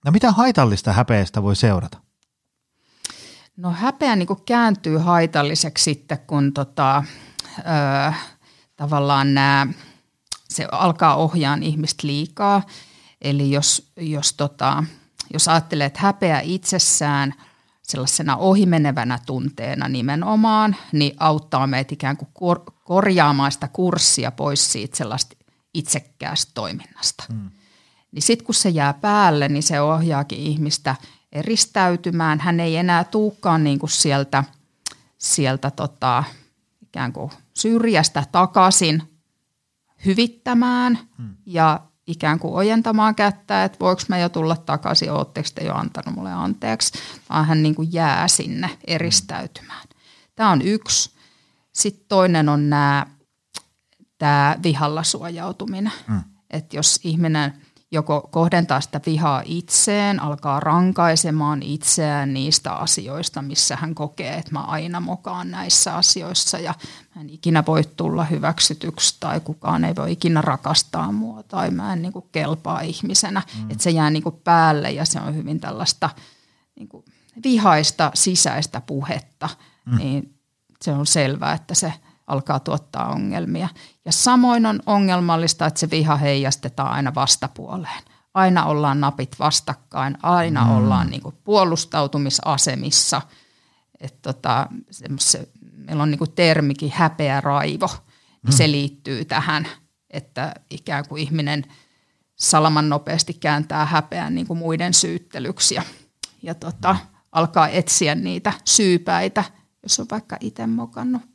[0.05, 1.97] no mitä haitallista häpeästä voi seurata?
[3.57, 7.03] No häpeä niin kääntyy haitalliseksi sitten, kun tota,
[7.59, 8.13] ö,
[8.75, 9.67] tavallaan nämä,
[10.49, 12.61] se alkaa ohjaan ihmistä liikaa.
[13.21, 14.83] Eli jos, jos, tota,
[15.33, 17.33] jos ajattelee, että häpeä itsessään
[17.83, 24.97] sellaisena ohimenevänä tunteena nimenomaan, niin auttaa meitä ikään kuin kor- korjaamaan sitä kurssia pois siitä
[24.97, 25.35] sellaista
[25.73, 27.23] itsekkäästä toiminnasta.
[27.33, 27.51] Hmm.
[28.11, 30.95] Niin sitten kun se jää päälle, niin se ohjaakin ihmistä
[31.31, 32.39] eristäytymään.
[32.39, 34.43] Hän ei enää tuukaan niin kuin sieltä,
[35.17, 36.23] sieltä tota,
[36.81, 39.03] ikään kuin syrjästä takaisin
[40.05, 41.35] hyvittämään hmm.
[41.45, 46.15] ja ikään kuin ojentamaan kättä, että voiko mä jo tulla takaisin, ootteko te jo antanut
[46.15, 46.93] mulle anteeksi,
[47.29, 49.87] vaan hän niin kuin jää sinne eristäytymään.
[50.35, 51.11] Tämä on yksi.
[51.73, 53.05] Sitten toinen on nämä,
[54.17, 55.91] tämä vihalla suojautuminen.
[56.07, 56.21] Hmm.
[56.49, 57.53] Että jos ihminen–
[57.91, 64.59] joko kohdentaa sitä vihaa itseen, alkaa rankaisemaan itseään niistä asioista, missä hän kokee, että mä
[64.59, 66.73] aina mokaan näissä asioissa ja
[67.15, 71.93] mä en ikinä voi tulla hyväksytyksi tai kukaan ei voi ikinä rakastaa mua tai mä
[71.93, 73.41] en niin kuin kelpaa ihmisenä.
[73.57, 73.71] Mm.
[73.71, 76.09] Että se jää niin kuin päälle ja se on hyvin tällaista
[76.75, 77.05] niin kuin
[77.43, 79.49] vihaista sisäistä puhetta,
[79.85, 79.97] mm.
[79.97, 80.33] niin
[80.81, 81.93] se on selvää, että se–
[82.31, 83.69] alkaa tuottaa ongelmia.
[84.05, 88.03] Ja samoin on ongelmallista, että se viha heijastetaan aina vastapuoleen.
[88.33, 90.77] Aina ollaan napit vastakkain, aina mm.
[90.77, 93.21] ollaan niin kuin puolustautumisasemissa.
[93.99, 94.67] Et tota,
[95.75, 97.89] meillä on niin kuin termikin häpeä raivo,
[98.43, 98.57] niin mm.
[98.57, 99.67] se liittyy tähän,
[100.09, 101.65] että ikään kuin ihminen
[102.35, 105.83] salaman nopeasti kääntää häpeän niin kuin muiden syyttelyksi ja,
[106.43, 106.95] ja tota,
[107.31, 109.43] alkaa etsiä niitä syypäitä,
[109.83, 111.30] jos on vaikka itse mokannut.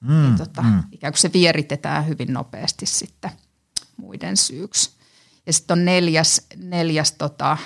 [0.00, 0.82] Mm, niin tota, mm.
[0.92, 3.30] Ikään kuin se vieritetään hyvin nopeasti sitten
[3.96, 4.90] muiden syyksi.
[5.46, 7.56] Ja sitten on neljäs, neljäs tota,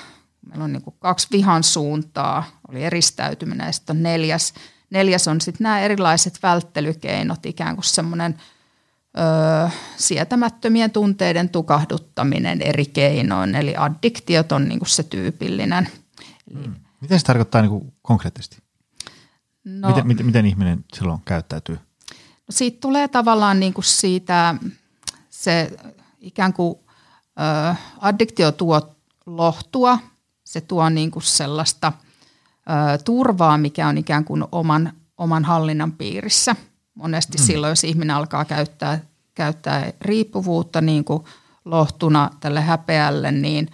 [0.48, 4.54] meillä on niin kuin kaksi vihan suuntaa, oli eristäytyminen ja sitten on neljäs,
[4.90, 8.38] neljäs on sitten nämä erilaiset välttelykeinot, ikään kuin semmoinen
[9.18, 15.88] öö, sietämättömien tunteiden tukahduttaminen eri keinoin, eli addiktiot on niin kuin se tyypillinen.
[16.50, 16.74] Eli, mm.
[17.00, 18.58] Miten se tarkoittaa niin kuin konkreettisesti?
[19.64, 21.78] No, miten, miten, miten ihminen silloin käyttäytyy?
[22.46, 24.54] No siitä tulee tavallaan niin kuin siitä
[25.30, 25.70] se
[26.20, 26.78] ikään kuin
[27.40, 29.98] ö, addiktio tuo lohtua,
[30.44, 36.56] se tuo niin kuin sellaista ö, turvaa, mikä on ikään kuin oman, oman hallinnan piirissä.
[36.94, 37.44] Monesti mm.
[37.44, 39.00] silloin, jos ihminen alkaa käyttää,
[39.34, 41.24] käyttää riippuvuutta niin kuin
[41.64, 43.70] lohtuna tälle häpeälle, niin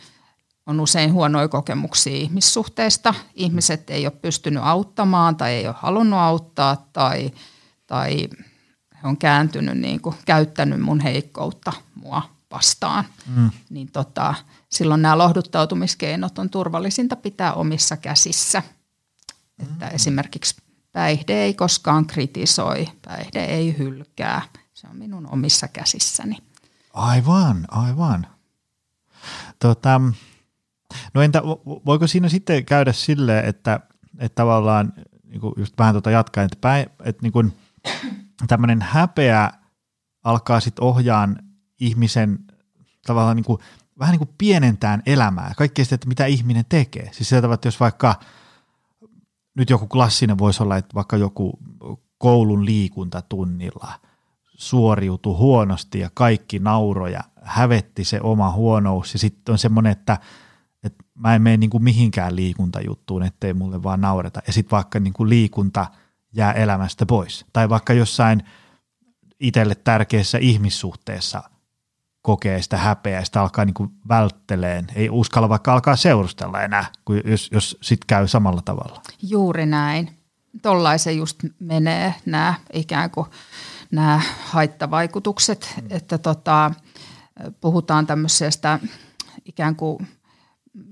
[0.66, 3.14] on usein huonoja kokemuksia ihmissuhteista.
[3.34, 7.30] Ihmiset ei ole pystynyt auttamaan tai ei ole halunnut auttaa tai,
[7.86, 8.28] tai
[9.02, 13.04] he on kääntynyt, niin kuin, käyttänyt mun heikkoutta mua vastaan.
[13.36, 13.50] Mm.
[13.70, 14.34] Niin tota,
[14.68, 18.62] silloin nämä lohduttautumiskeinot on turvallisinta pitää omissa käsissä.
[19.58, 19.66] Mm.
[19.66, 20.56] Että esimerkiksi
[20.92, 24.42] päihde ei koskaan kritisoi, päihde ei hylkää.
[24.74, 26.38] Se on minun omissa käsissäni.
[26.94, 28.26] Aivan, aivan.
[29.58, 30.00] Tota,
[31.14, 31.42] no entä
[31.86, 33.80] voiko siinä sitten käydä silleen, että,
[34.18, 37.56] että tavallaan niin kuin just vähän tuota jatkaa, että, päin, että niin kuin,
[38.48, 39.50] tämmöinen häpeä
[40.24, 41.36] alkaa sitten ohjaan
[41.80, 42.38] ihmisen
[43.06, 43.58] tavallaan niin kuin,
[43.98, 47.10] vähän niin kuin pienentään elämää, kaikkea sitä, että mitä ihminen tekee.
[47.12, 48.20] Siis sillä tavalla, että jos vaikka
[49.54, 51.58] nyt joku klassinen voisi olla, että vaikka joku
[52.18, 53.92] koulun liikuntatunnilla
[54.46, 60.18] suoriutui huonosti ja kaikki nauroja, hävetti se oma huonous ja sitten on semmoinen, että,
[60.84, 64.40] että mä en mene niin kuin mihinkään liikuntajuttuun, ettei mulle vaan naureta.
[64.46, 65.86] Ja sitten vaikka niin kuin liikunta
[66.32, 67.44] jää elämästä pois.
[67.52, 68.42] Tai vaikka jossain
[69.40, 71.42] itselle tärkeässä ihmissuhteessa
[72.22, 74.86] kokee sitä häpeää ja sitä alkaa niin kuin vältteleen.
[74.94, 79.02] Ei uskalla vaikka alkaa seurustella enää, kun jos, jos sit käy samalla tavalla.
[79.22, 80.16] Juuri näin.
[80.62, 83.26] Tollaisen just menee nämä ikään kuin
[83.90, 86.70] nämä haittavaikutukset, että tota,
[87.60, 88.78] puhutaan tämmöisestä
[89.44, 90.08] ikään kuin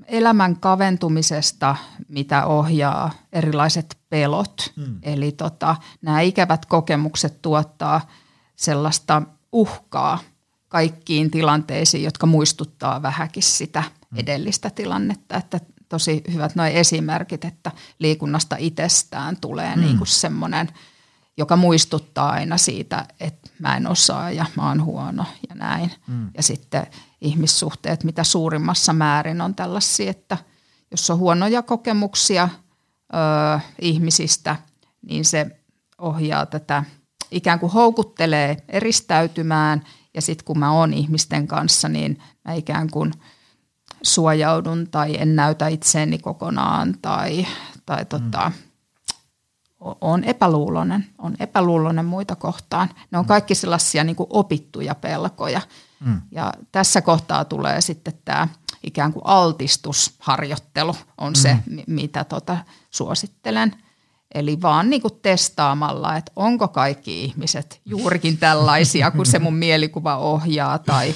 [0.06, 1.76] elämän kaventumisesta,
[2.08, 4.72] mitä ohjaa erilaiset pelot.
[4.76, 4.98] Mm.
[5.02, 8.08] Eli tota, nämä ikävät kokemukset tuottaa
[8.56, 10.18] sellaista uhkaa
[10.68, 14.18] kaikkiin tilanteisiin, jotka muistuttaa vähäkin sitä mm.
[14.18, 15.36] edellistä tilannetta.
[15.36, 19.82] Että tosi hyvät nuo esimerkit, että liikunnasta itsestään tulee mm.
[19.82, 20.68] niin kuin semmoinen–
[21.38, 25.92] joka muistuttaa aina siitä, että mä en osaa ja mä oon huono ja näin.
[26.06, 26.30] Mm.
[26.36, 26.86] Ja sitten
[27.20, 30.38] ihmissuhteet, mitä suurimmassa määrin on tällaisia, että
[30.90, 32.48] jos on huonoja kokemuksia
[33.14, 34.56] ö, ihmisistä,
[35.08, 35.46] niin se
[35.98, 36.84] ohjaa tätä,
[37.30, 43.12] ikään kuin houkuttelee eristäytymään ja sitten kun mä oon ihmisten kanssa, niin mä ikään kuin
[44.02, 47.46] suojaudun tai en näytä itseäni kokonaan tai,
[47.86, 48.68] tai tota, mm
[50.00, 52.88] on epäluulonen, on epäluulonen muita kohtaan.
[53.10, 55.60] Ne on kaikki sellaisia niin kuin opittuja pelkoja.
[56.00, 56.20] Mm.
[56.30, 58.48] Ja tässä kohtaa tulee sitten tämä
[58.82, 61.82] ikään kuin altistusharjoittelu on se, mm.
[61.86, 62.56] mitä tota
[62.90, 63.74] suosittelen.
[64.34, 70.16] Eli vaan niin kuin testaamalla, että onko kaikki ihmiset juurikin tällaisia, kun se mun mielikuva
[70.16, 71.14] ohjaa, tai,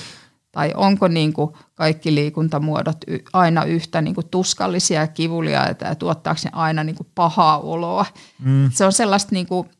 [0.53, 2.97] tai onko niin kuin kaikki liikuntamuodot
[3.33, 8.07] aina yhtä niin kuin tuskallisia ja kivuliaita ja tuottaako ne aina niin kuin pahaa oloa.
[8.39, 8.71] Mm.
[8.73, 9.71] Se on sellaista, niin kuin,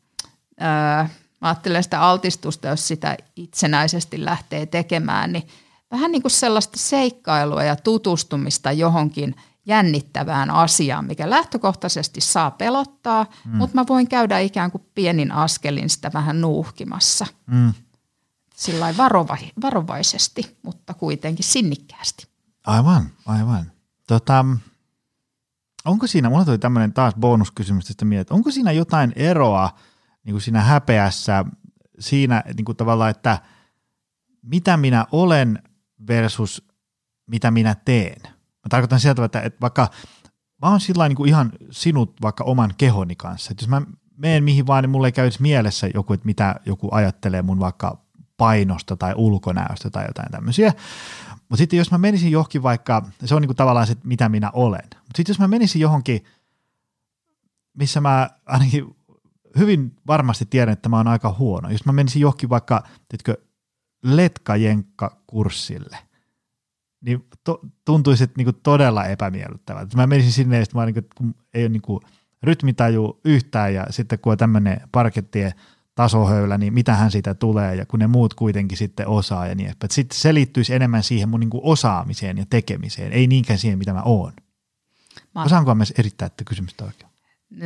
[0.59, 1.09] ää,
[1.41, 5.47] mä ajattelen sitä altistusta, jos sitä itsenäisesti lähtee tekemään, niin
[5.93, 13.57] vähän niin kuin sellaista seikkailua ja tutustumista johonkin jännittävään asiaan, mikä lähtökohtaisesti saa pelottaa, mm.
[13.57, 17.25] mutta mä voin käydä ikään kuin pienin askelin sitä vähän nuuhkimassa.
[17.45, 17.73] Mm
[18.55, 22.27] sillä varova, varovaisesti, mutta kuitenkin sinnikkäästi.
[22.65, 23.71] Aivan, aivan.
[24.07, 24.45] Tota,
[25.85, 29.69] onko siinä, mulla tuli tämmöinen taas bonuskysymys tästä mieltä, onko siinä jotain eroa
[30.23, 31.45] niin kuin siinä häpeässä
[31.99, 33.39] siinä niin kuin tavallaan, että
[34.41, 35.63] mitä minä olen
[36.07, 36.67] versus
[37.27, 38.21] mitä minä teen?
[38.23, 39.89] Mä tarkoitan sieltä, että, vaikka
[40.61, 43.81] mä oon sillä niin kuin ihan sinut vaikka oman kehoni kanssa, että jos mä
[44.17, 48.03] menen mihin vaan, niin mulle ei käy mielessä joku, että mitä joku ajattelee mun vaikka
[48.37, 50.73] painosta tai ulkonäöstä tai jotain tämmöisiä.
[51.49, 54.83] Mutta sitten jos mä menisin johonkin vaikka, se on niinku tavallaan se, mitä minä olen.
[54.83, 56.23] Mutta sitten jos mä menisin johonkin,
[57.73, 58.95] missä mä ainakin
[59.57, 61.69] hyvin varmasti tiedän, että mä oon aika huono.
[61.69, 63.37] Jos mä menisin johonkin vaikka, tiedätkö,
[64.03, 65.97] letkajenkka-kurssille,
[67.01, 69.97] niin to, tuntuisi että niinku todella epämiellyttävältä.
[69.97, 72.01] Mä menisin sinne ja mä niinku, kun ei ole niinku
[72.43, 75.53] rytmitaju yhtään ja sitten kun on tämmöinen parkettien–
[75.95, 79.91] tasohöylä, niin mitähän siitä tulee ja kun ne muut kuitenkin sitten osaa ja niin edespäin.
[79.91, 83.93] Sitten se liittyisi enemmän siihen mun niin kuin osaamiseen ja tekemiseen, ei niinkään siihen, mitä
[83.93, 84.33] mä oon.
[85.35, 85.43] Mä...
[85.43, 87.12] Osaanko mä erittää että kysymystä oikein?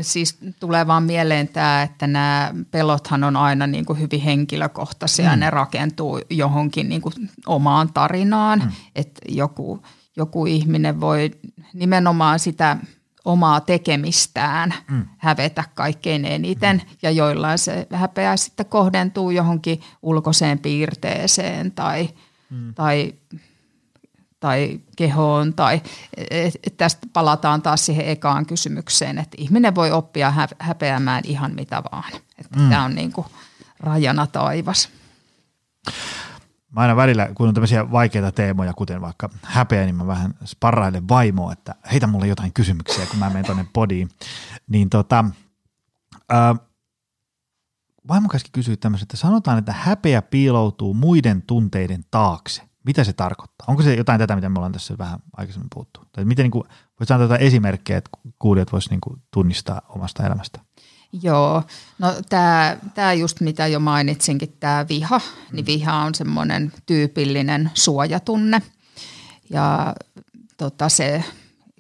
[0.02, 5.40] Siis tulee vaan mieleen tämä, että nämä pelothan on aina niin kuin hyvin henkilökohtaisia mm.
[5.40, 7.14] ne rakentuu johonkin niin kuin
[7.46, 8.60] omaan tarinaan.
[8.60, 8.72] Mm.
[8.96, 9.84] Että joku,
[10.18, 11.32] joku ihminen voi
[11.74, 12.78] nimenomaan sitä–
[13.28, 15.06] omaa tekemistään mm.
[15.18, 16.98] hävetä kaikkein eniten mm.
[17.02, 22.10] ja joillain se häpeä sitten kohdentuu johonkin ulkoiseen piirteeseen tai,
[22.50, 22.74] mm.
[22.74, 23.14] tai,
[24.40, 25.54] tai kehoon.
[25.54, 25.82] Tai,
[26.64, 32.12] et tästä palataan taas siihen ekaan kysymykseen, että ihminen voi oppia häpeämään ihan mitä vaan.
[32.38, 32.70] Että mm.
[32.70, 33.28] Tämä on niin kuin
[33.80, 34.90] rajana taivas
[36.78, 41.08] mä aina välillä, kun on tämmöisiä vaikeita teemoja, kuten vaikka häpeä, niin mä vähän sparrailen
[41.08, 44.10] vaimoa, että heitä mulle jotain kysymyksiä, kun mä menen tuonne podiin.
[44.68, 45.26] Niin tota,
[46.30, 46.56] ää,
[48.08, 52.67] vaimo käski kysyä tämmöistä, että sanotaan, että häpeä piiloutuu muiden tunteiden taakse.
[52.88, 53.66] Mitä se tarkoittaa?
[53.68, 56.00] Onko se jotain tätä, mitä me ollaan tässä vähän aikaisemmin puhuttu?
[56.12, 56.64] Tai miten niin kuin,
[57.00, 60.60] voisi antaa jotain esimerkkejä, että kuulijat voisivat niin tunnistaa omasta elämästä?
[61.22, 61.64] Joo,
[62.00, 65.22] no tämä, tämä just mitä jo mainitsinkin, tämä viha,
[65.52, 65.68] niin mm.
[65.68, 68.62] viha on semmoinen tyypillinen suojatunne
[69.50, 69.96] ja
[70.58, 71.24] tota, se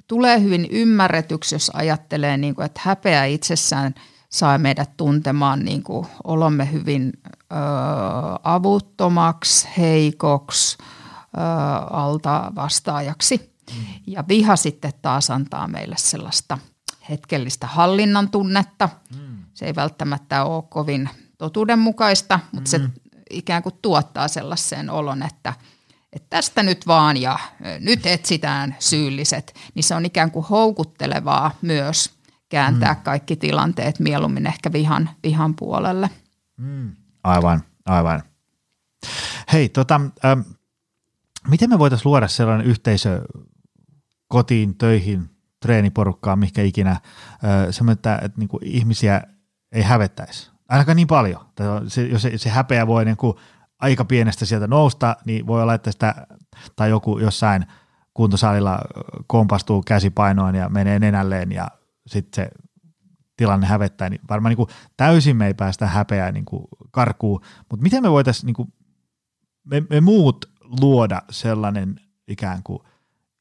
[0.07, 3.95] tulee hyvin ymmärretyksi, jos ajattelee, niin kuin, että häpeä itsessään
[4.29, 7.55] saa meidät tuntemaan niin kuin olomme hyvin ö,
[8.43, 10.77] avuttomaksi, heikoksi,
[11.91, 13.53] alta vastaajaksi.
[13.71, 13.85] Mm.
[14.07, 16.57] Ja viha sitten taas antaa meille sellaista
[17.09, 18.89] hetkellistä hallinnan tunnetta.
[19.15, 19.43] Mm.
[19.53, 22.91] Se ei välttämättä ole kovin totuudenmukaista, mutta mm.
[22.91, 25.53] se ikään kuin tuottaa sellaisen olon, että,
[26.13, 27.39] että tästä nyt vaan ja
[27.79, 29.53] nyt etsitään syylliset.
[29.75, 32.11] Niin se on ikään kuin houkuttelevaa myös
[32.49, 33.01] kääntää mm.
[33.03, 36.09] kaikki tilanteet mieluummin ehkä vihan, vihan puolelle.
[36.57, 36.95] Mm.
[37.23, 38.23] Aivan, aivan.
[39.53, 40.39] Hei, tota, ähm,
[41.49, 43.21] miten me voitaisiin luoda sellainen yhteisö
[44.27, 45.29] kotiin, töihin,
[45.59, 47.01] treeniporukkaan, mikä ikinä,
[47.71, 49.21] semmoinen, että, että niin ihmisiä
[49.71, 50.51] ei hävettäisi.
[50.69, 51.45] Ainakaan niin paljon.
[51.87, 53.37] Se, jos se, se häpeä voi niin kuin
[53.79, 56.27] aika pienestä sieltä nousta, niin voi olla, että sitä,
[56.75, 57.65] tai joku jossain
[58.13, 58.79] kuntosalilla
[59.27, 61.67] kompastuu käsipainoon ja menee nenälleen ja
[62.07, 62.51] sitten se
[63.37, 66.45] tilanne hävettää, niin varmaan niin kuin täysin me ei päästä häpeää niin
[66.91, 68.73] karkuun, mutta miten me voitaisiin niin
[69.63, 70.45] me, me muut
[70.81, 72.79] luoda sellainen ikään kuin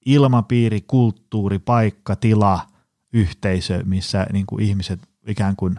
[0.07, 2.67] ilmapiiri, kulttuuri, paikka, tila,
[3.13, 5.77] yhteisö, missä niin kuin ihmiset ikään kuin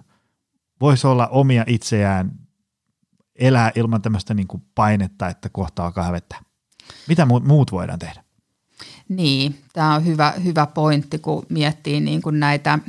[0.81, 2.31] voisi olla omia itseään,
[3.35, 6.39] elää ilman tämmöistä niin kuin painetta, että kohta alkaa hävettää.
[7.07, 8.23] Mitä muut voidaan tehdä?
[9.09, 12.79] Niin, tämä on hyvä, hyvä pointti, kun miettii niin kuin näitä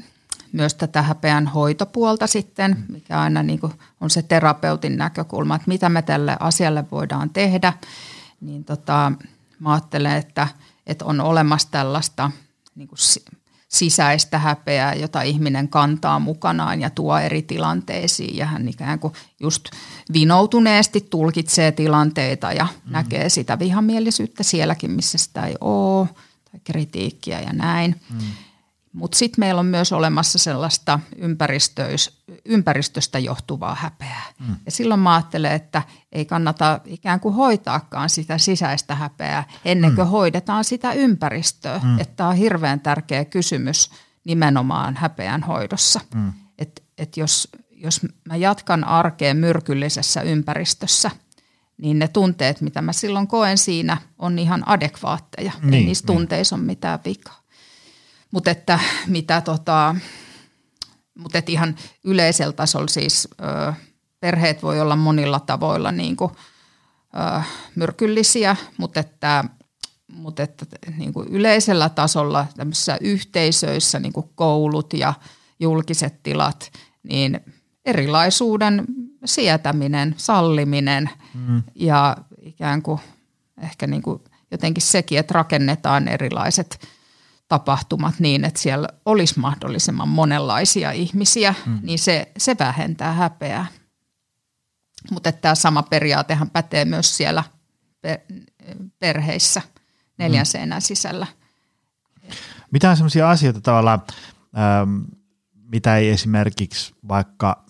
[0.53, 5.89] myös tätä häpeän hoitopuolta sitten, mikä aina niin kuin on se terapeutin näkökulma, että mitä
[5.89, 7.73] me tälle asialle voidaan tehdä,
[8.41, 9.13] niin tota,
[9.59, 10.49] mä ajattelen, että,
[10.87, 12.31] että on olemassa tällaista
[12.75, 12.99] niin kuin
[13.69, 19.65] sisäistä häpeää, jota ihminen kantaa mukanaan ja tuo eri tilanteisiin ja hän ikään kuin just
[20.13, 22.93] vinoutuneesti tulkitsee tilanteita ja mm.
[22.93, 26.09] näkee sitä vihamielisyyttä sielläkin, missä sitä ei ole
[26.53, 28.01] tai kritiikkiä ja näin.
[28.11, 28.19] Mm.
[28.93, 31.01] Mutta sitten meillä on myös olemassa sellaista
[32.45, 34.25] ympäristöstä johtuvaa häpeää.
[34.41, 34.57] Mm.
[34.67, 40.07] Ja silloin mä ajattelen, että ei kannata ikään kuin hoitaakaan sitä sisäistä häpeää ennen kuin
[40.07, 40.11] mm.
[40.11, 41.81] hoidetaan sitä ympäristöä.
[41.85, 41.99] Mm.
[41.99, 43.91] Että on hirveän tärkeä kysymys
[44.25, 46.01] nimenomaan häpeän hoidossa.
[46.15, 46.33] Mm.
[46.59, 51.11] Että et jos, jos mä jatkan arkeen myrkyllisessä ympäristössä,
[51.79, 55.53] niin ne tunteet, mitä mä silloin koen siinä, on ihan adekvaatteja.
[55.63, 56.17] Niin, ei niissä niin.
[56.17, 57.38] tunteissa ole mitään vikaa.
[58.31, 59.95] Mutta että mitä tota,
[61.19, 63.73] mutta että ihan yleisellä tasolla siis ö,
[64.21, 66.31] perheet voi olla monilla tavoilla niin kuin,
[67.15, 67.43] ö,
[67.75, 69.45] myrkyllisiä, mutta että,
[70.13, 75.15] mutta että niin kuin yleisellä tasolla tämmöisissä yhteisöissä, niin kuin koulut ja
[75.61, 77.41] julkiset tilat, niin
[77.85, 78.85] erilaisuuden
[79.25, 81.63] sietäminen, salliminen mm.
[81.75, 83.01] ja ikään kuin
[83.63, 86.79] ehkä niin kuin jotenkin sekin, että rakennetaan erilaiset–
[87.49, 91.79] tapahtumat niin, että siellä olisi mahdollisimman monenlaisia ihmisiä, mm.
[91.83, 93.67] niin se, se vähentää häpeää.
[95.11, 97.45] Mutta tämä sama periaatehan pätee myös siellä
[98.99, 99.63] perheissä
[100.19, 100.47] neljän mm.
[100.47, 101.27] seinän sisällä.
[102.71, 104.03] Mitä on sellaisia asioita tavallaan,
[104.59, 105.01] ähm,
[105.53, 107.65] mitä ei esimerkiksi vaikka,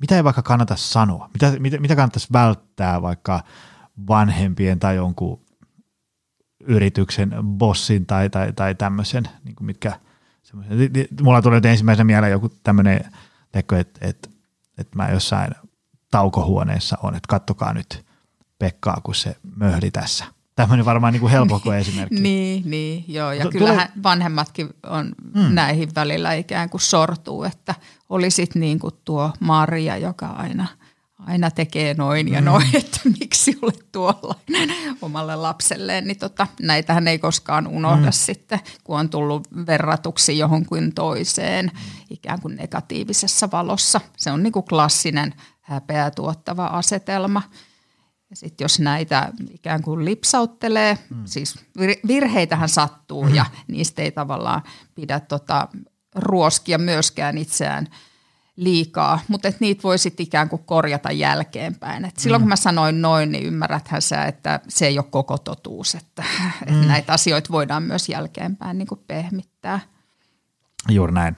[0.00, 1.30] mitä ei vaikka kannata sanoa?
[1.34, 3.42] Mitä, mitä, mitä kannattaisi välttää vaikka
[4.08, 5.44] vanhempien tai jonkun
[6.70, 9.92] yrityksen bossin tai, tai, tai tämmöisen, niin kuin mitkä,
[11.22, 13.10] mulla tulee ensimmäisenä mieleen joku tämmöinen,
[13.54, 14.28] että että
[14.78, 15.50] että mä jossain
[16.10, 18.04] taukohuoneessa on, että kattokaa nyt
[18.58, 20.24] Pekkaa, kun se möhli tässä.
[20.56, 22.20] Tämmöinen varmaan niin kuin helpoko esimerkki.
[22.20, 23.32] niin, niin, joo.
[23.32, 24.02] Ja kyllähän tule...
[24.02, 25.54] vanhemmatkin on hmm.
[25.54, 27.74] näihin välillä ikään kuin sortuu, että
[28.08, 30.66] olisit niin kuin tuo Maria, joka aina–
[31.26, 32.44] aina tekee noin ja mm.
[32.44, 32.78] noin, mm.
[32.80, 38.12] että miksi olet tuollainen omalle lapselleen, niin tota, näitähän ei koskaan unohda mm.
[38.12, 41.70] sitten, kun on tullut verratuksi johonkin toiseen
[42.10, 44.00] ikään kuin negatiivisessa valossa.
[44.16, 47.42] Se on niin kuin klassinen häpeää tuottava asetelma.
[48.30, 51.22] Ja sitten jos näitä ikään kuin lipsauttelee, mm.
[51.24, 51.58] siis
[52.06, 53.34] virheitähän sattuu mm.
[53.34, 54.62] ja niistä ei tavallaan
[54.94, 55.68] pidä tota,
[56.14, 57.86] ruoskia myöskään itseään–
[58.60, 62.04] liikaa, mutta et niitä voi sitten ikään kuin korjata jälkeenpäin.
[62.04, 62.42] Et silloin mm.
[62.42, 66.24] kun mä sanoin noin, niin ymmärräthän sä, että se ei ole koko totuus, että,
[66.70, 66.82] mm.
[66.82, 69.80] et näitä asioita voidaan myös jälkeenpäin niin kuin pehmittää.
[70.88, 71.36] Juuri näin.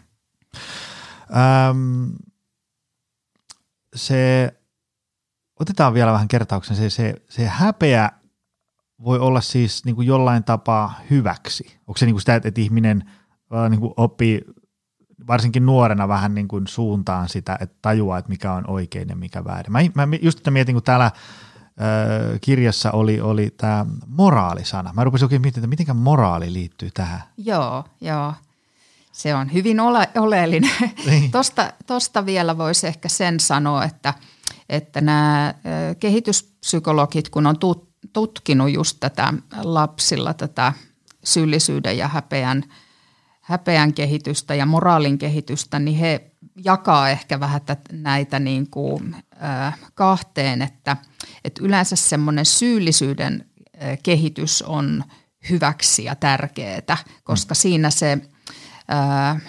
[1.71, 2.13] Öm,
[3.97, 4.53] se,
[5.61, 8.11] otetaan vielä vähän kertauksen, se, se, se häpeä
[9.05, 11.79] voi olla siis niin kuin jollain tapaa hyväksi.
[11.87, 13.11] Onko se niin kuin sitä, että ihminen
[13.71, 14.45] niin kuin oppii
[15.27, 19.45] varsinkin nuorena vähän niin kuin suuntaan sitä, että tajuaa, että mikä on oikein ja mikä
[19.45, 19.73] väärin.
[19.73, 24.93] Mä, mä just että mietin, kun täällä ö, kirjassa oli, oli tämä moraalisana.
[24.93, 27.23] Mä rupesin oikein miettimään, että miten moraali liittyy tähän.
[27.37, 28.35] Joo, joo.
[29.13, 30.71] Se on hyvin ole, oleellinen.
[31.07, 31.31] Niin.
[31.41, 34.15] tosta, tosta vielä voisi ehkä sen sanoa, että,
[34.69, 35.55] että nämä
[36.01, 40.73] kehityspsykologit, kun on tut, tutkinut just tätä lapsilla tätä
[41.25, 42.65] syyllisyyden ja häpeän,
[43.43, 46.31] häpeän kehitystä ja moraalin kehitystä, niin he
[46.65, 47.61] jakaa ehkä vähän
[47.93, 50.97] näitä niin kuin, äh, kahteen, että,
[51.45, 53.47] että yleensä semmoinen syyllisyyden
[53.83, 55.05] äh, kehitys on
[55.51, 58.19] hyväksi ja tärkeää, koska siinä se,
[58.93, 59.43] äh,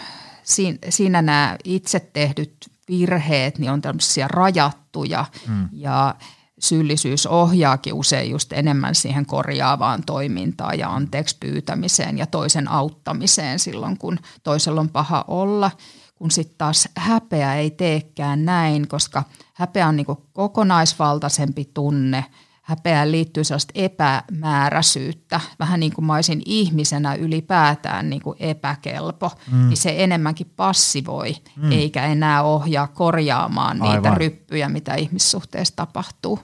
[0.44, 2.56] siinä, siinä nämä itse tehdyt
[2.90, 5.70] virheet niin on tämmöisiä rajattuja mm.
[5.72, 6.16] ja
[6.64, 13.98] syyllisyys ohjaakin usein just enemmän siihen korjaavaan toimintaan ja anteeksi pyytämiseen ja toisen auttamiseen silloin,
[13.98, 15.72] kun toisella on paha olla–
[16.24, 22.26] kun sitten taas häpeä ei teekään näin, koska häpeä on niinku kokonaisvaltaisempi tunne.
[22.62, 29.68] Häpeään liittyy sellaista epämääräisyyttä, vähän niin kuin mä olisin ihmisenä ylipäätään niin kuin epäkelpo, mm.
[29.68, 31.72] niin se enemmänkin passivoi, mm.
[31.72, 33.96] eikä enää ohjaa korjaamaan Aivan.
[33.96, 36.40] niitä ryppyjä, mitä ihmissuhteessa tapahtuu.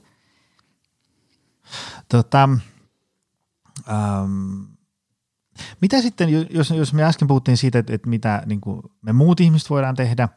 [2.09, 2.49] Tota,
[3.89, 4.61] ähm,
[5.81, 9.39] mitä sitten, jos, jos me äsken puhuttiin siitä, että, että mitä niin kuin me muut
[9.39, 10.29] ihmiset voidaan tehdä,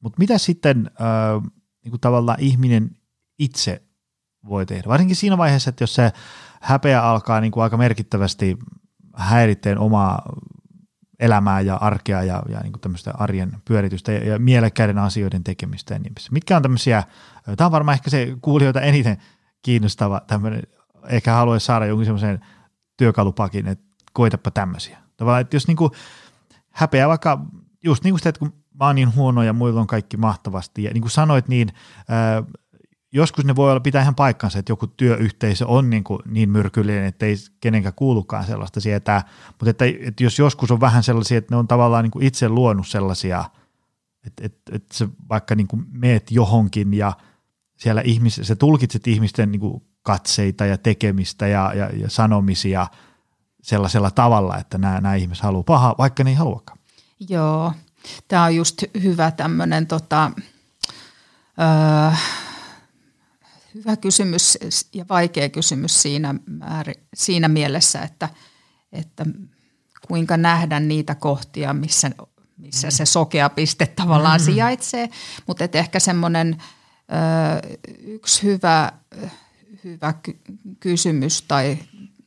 [0.00, 1.42] mutta mitä sitten äh,
[1.84, 2.90] niin kuin tavallaan ihminen
[3.38, 3.82] itse
[4.48, 4.88] voi tehdä?
[4.88, 6.12] Varsinkin siinä vaiheessa, että jos se
[6.60, 8.58] häpeä alkaa niin kuin aika merkittävästi
[9.14, 10.22] häiritteen omaa
[11.18, 15.98] elämää ja arkea ja, ja niin tämmöistä arjen pyöritystä ja, ja mielekkäiden asioiden tekemistä ja
[15.98, 17.02] niin Mitkä on tämmöisiä,
[17.56, 19.16] tämä on varmaan ehkä se kuulijoita eniten
[19.62, 20.62] kiinnostava tämmöinen,
[21.08, 22.40] ehkä haluaisi saada jonkin semmoisen
[22.96, 24.98] työkalupakin, että koitapa tämmöisiä.
[25.16, 25.90] Tavallaan, että jos niinku
[26.70, 27.40] häpeää vaikka
[27.84, 30.82] just niin kuin sitä, että kun mä oon niin huono ja muilla on kaikki mahtavasti
[30.82, 31.68] ja niin kuin sanoit, niin
[32.08, 32.42] ää,
[33.12, 37.04] joskus ne voi olla pitää ihan paikkansa, että joku työyhteisö on niin, kuin niin myrkyllinen,
[37.04, 41.54] että ei kenenkään kuulukaan sellaista sietää, mutta että, että jos joskus on vähän sellaisia, että
[41.54, 43.44] ne on tavallaan niin kuin itse luonut sellaisia,
[44.26, 47.12] että, että, että sä vaikka niin kuin meet johonkin ja
[47.76, 52.86] siellä ihmis, sä tulkitset ihmisten niin kuin katseita ja tekemistä ja, ja, ja sanomisia–
[53.66, 56.78] sellaisella tavalla, että nämä, nämä ihmiset haluaa pahaa, vaikka ne ei haluakaan.
[57.28, 57.72] Joo,
[58.28, 60.30] tämä on just hyvä tämmöinen tota,
[61.60, 62.16] öö,
[63.74, 64.58] hyvä kysymys
[64.92, 66.34] ja vaikea kysymys siinä,
[67.14, 68.28] siinä mielessä, että,
[68.92, 69.24] että
[70.08, 72.10] kuinka nähdä niitä kohtia, missä,
[72.56, 74.52] missä se sokea piste tavallaan mm-hmm.
[74.52, 75.08] sijaitsee,
[75.46, 76.62] mutta ehkä semmoinen
[78.04, 78.92] yksi hyvä,
[79.86, 80.14] hyvä
[80.80, 81.78] kysymys tai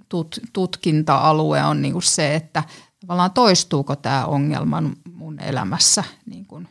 [0.09, 2.63] tut, tutkinta-alue on niin kuin se, että
[3.01, 4.83] tavallaan toistuuko tämä ongelma
[5.13, 6.67] mun elämässä niin kuin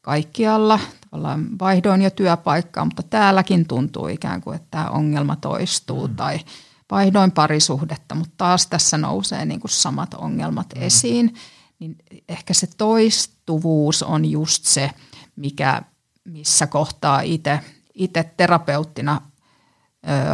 [0.00, 0.80] kaikkialla.
[1.10, 6.16] Tavallaan vaihdoin jo työpaikkaa, mutta täälläkin tuntuu ikään kuin, että tämä ongelma toistuu mm.
[6.16, 6.40] tai
[6.90, 10.82] vaihdoin parisuhdetta, mutta taas tässä nousee niin kuin samat ongelmat mm.
[10.82, 11.34] esiin.
[11.78, 11.96] Niin
[12.28, 14.90] ehkä se toistuvuus on just se,
[15.36, 15.82] mikä,
[16.24, 17.20] missä kohtaa
[17.94, 19.20] itse terapeuttina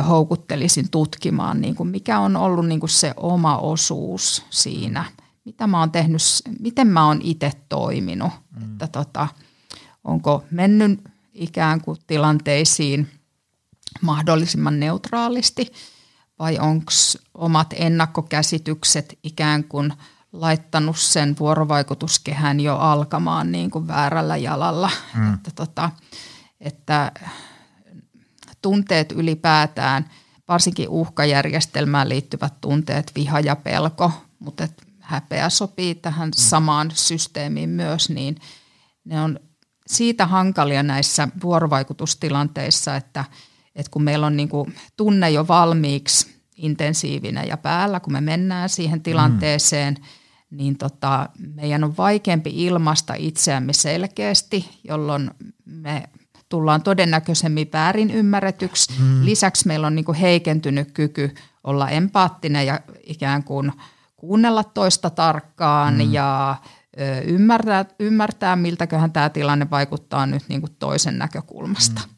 [0.09, 5.05] houkuttelisin tutkimaan, niin kuin mikä on ollut niin kuin se oma osuus siinä,
[5.45, 6.23] mitä mä oon tehnyt,
[6.61, 8.73] miten mä oon itse toiminut, mm.
[8.73, 9.29] että tota,
[10.05, 11.01] onko mennyt
[11.33, 13.11] ikään kuin tilanteisiin
[14.01, 15.73] mahdollisimman neutraalisti
[16.39, 16.93] vai onko
[17.35, 19.93] omat ennakkokäsitykset ikään kuin
[20.33, 25.35] laittanut sen vuorovaikutuskehän jo alkamaan niin kuin väärällä jalalla, mm.
[25.35, 25.91] että, tota,
[26.61, 27.13] että
[28.63, 30.11] tunteet ylipäätään,
[30.49, 34.69] varsinkin uhkajärjestelmään liittyvät tunteet, viha ja pelko, mutta
[35.01, 36.33] häpeä sopii tähän mm.
[36.37, 38.37] samaan systeemiin myös, niin
[39.05, 39.41] ne on
[39.87, 43.25] siitä hankalia näissä vuorovaikutustilanteissa, että,
[43.75, 48.69] että kun meillä on niin kuin tunne jo valmiiksi intensiivinen ja päällä, kun me mennään
[48.69, 49.03] siihen mm.
[49.03, 50.57] tilanteeseen, mm.
[50.57, 55.31] niin tota, meidän on vaikeampi ilmaista itseämme selkeästi, jolloin
[55.65, 56.03] me
[56.53, 58.93] tullaan todennäköisemmin väärin ymmärretyksi.
[59.01, 59.25] Mm.
[59.25, 61.35] Lisäksi meillä on niin kuin heikentynyt kyky
[61.65, 63.73] olla empaattinen ja ikään kuin
[64.17, 66.13] kuunnella toista tarkkaan mm.
[66.13, 66.57] ja
[67.01, 72.01] ö, ymmärtää, ymmärtää, miltäköhän tämä tilanne vaikuttaa nyt niin kuin toisen näkökulmasta.
[72.07, 72.15] Mm.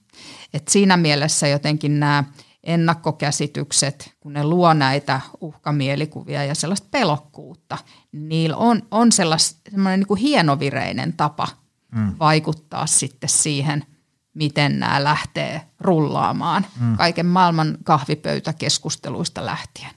[0.55, 2.25] Et siinä mielessä jotenkin nämä
[2.65, 7.79] ennakkokäsitykset, kun ne luo näitä uhkamielikuvia ja sellaista pelokkuutta,
[8.13, 11.49] niin niillä on, on sellainen niin kuin hienovireinen tapa
[11.95, 12.13] mm.
[12.19, 13.85] vaikuttaa sitten siihen–
[14.35, 16.97] miten nämä lähtee rullaamaan mm.
[16.97, 19.91] kaiken maailman kahvipöytäkeskusteluista lähtien.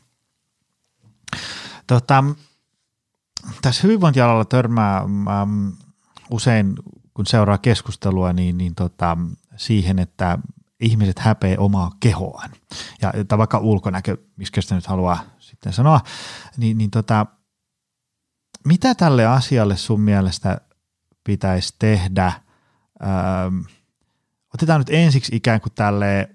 [1.87, 2.23] Tota,
[3.61, 5.67] tässä hyvinvointialalla törmää ähm,
[6.29, 6.75] usein,
[7.13, 9.17] kun seuraa keskustelua, niin, niin tota,
[9.55, 10.39] siihen, että
[10.79, 12.49] ihmiset häpeä omaa kehoaan.
[13.01, 16.01] Ja että vaikka ulkonäkö, miksi sitä nyt haluaa sitten sanoa,
[16.57, 17.25] niin, niin tota,
[18.65, 20.61] mitä tälle asialle sun mielestä
[21.23, 22.31] pitäisi tehdä
[23.03, 23.59] ähm,–
[24.53, 26.29] otetaan nyt ensiksi ikään kuin tälle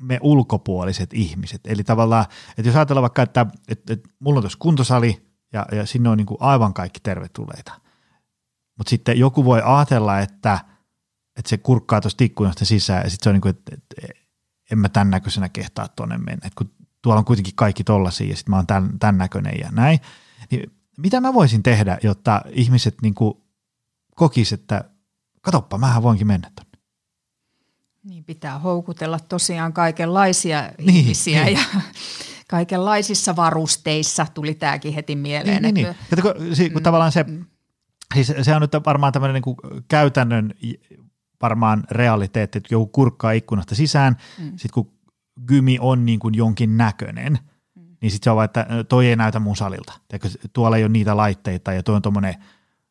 [0.00, 1.60] me ulkopuoliset ihmiset.
[1.64, 5.86] Eli tavallaan, että jos ajatellaan vaikka, että, että, että mulla on tuossa kuntosali ja, ja
[5.86, 7.80] sinne on niin kuin aivan kaikki tervetulleita.
[8.78, 10.58] Mutta sitten joku voi ajatella, että,
[11.36, 14.20] että se kurkkaa tuosta ikkunasta sisään ja sitten se on niin kuin, että, että
[14.72, 16.46] en mä tämän näköisenä kehtaa tuonne mennä.
[16.46, 16.70] Että kun
[17.02, 20.00] tuolla on kuitenkin kaikki tollasia ja sitten mä oon tämän, tämän näköinen ja näin.
[20.50, 23.34] Niin mitä mä voisin tehdä, jotta ihmiset niin kuin
[24.14, 24.84] kokis, että
[25.46, 26.78] katoppa, mähän voinkin mennä tuonne.
[28.04, 31.58] Niin pitää houkutella tosiaan kaikenlaisia niin, ihmisiä niin.
[31.58, 31.80] ja
[32.50, 35.62] kaikenlaisissa varusteissa tuli tämäkin heti mieleen.
[35.62, 36.22] Niin, niin, niin.
[36.22, 36.32] Kun,
[36.72, 37.44] kun mm, tavallaan se, mm.
[38.14, 39.56] siis se on nyt varmaan tämmöinen niin kuin
[39.88, 40.54] käytännön
[41.42, 44.50] varmaan realiteetti, että joku kurkkaa ikkunasta sisään, mm.
[44.50, 44.92] sitten kun
[45.46, 47.38] gymi on niin kuin jonkin näköinen,
[47.74, 47.96] mm.
[48.00, 49.92] niin sitten se on vaan, että toi ei näytä mun salilta.
[50.08, 52.34] Teekö, tuolla ei ole niitä laitteita ja tuo on tuommoinen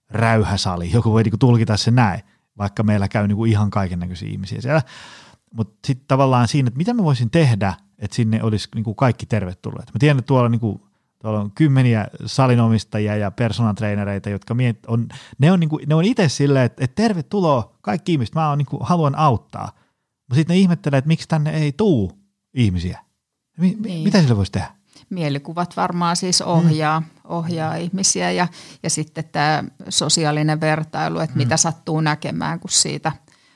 [0.10, 0.92] räyhäsali.
[0.92, 2.22] Joku voi niin kuin tulkita se näin,
[2.58, 4.82] vaikka meillä käy niin kuin ihan kaiken näköisiä ihmisiä siellä.
[5.54, 9.26] Mutta sitten tavallaan siinä, että mitä mä voisin tehdä, että sinne olisi niin kuin kaikki
[9.26, 9.88] tervetulleet.
[9.94, 10.82] Mä tiedän, että tuolla, niin kuin,
[11.20, 15.96] tuolla on kymmeniä salinomistajia ja personal trainereita, jotka miet, on, ne on, niin kuin, ne
[15.96, 19.72] on itse silleen, että, että tervetuloa kaikki ihmiset, mä on, niin kuin, haluan auttaa.
[20.22, 22.12] Mutta sitten ne ihmettelee, että miksi tänne ei tuu
[22.54, 23.00] ihmisiä.
[23.58, 24.04] Mi- niin.
[24.04, 24.75] Mitä sille voisi tehdä?
[25.10, 27.06] Mielikuvat varmaan siis ohjaa, mm.
[27.24, 28.48] ohjaa ihmisiä ja,
[28.84, 31.38] ja sitten tämä sosiaalinen vertailu, että mm.
[31.38, 33.12] mitä sattuu näkemään, kun siitä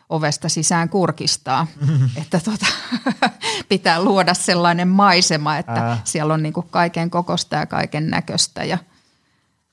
[0.10, 1.68] ovesta sisään kurkistaa.
[1.88, 2.10] Mm.
[2.16, 2.66] Että tota,
[3.70, 6.02] pitää luoda sellainen maisema, että Ää.
[6.04, 8.78] siellä on niinku kaiken kokosta ja kaiken näköistä ja–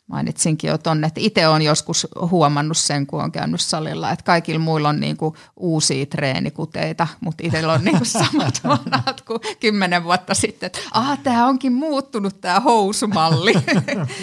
[0.07, 4.61] mainitsinkin jo tuonne, että itse olen joskus huomannut sen, kun on käynyt salilla, että kaikilla
[4.61, 10.05] muilla on niin kuin uusia treenikuteita, mutta itsellä on niin kuin samat vanhat kuin kymmenen
[10.05, 13.53] vuotta sitten, että aha, tämä onkin muuttunut tämä housumalli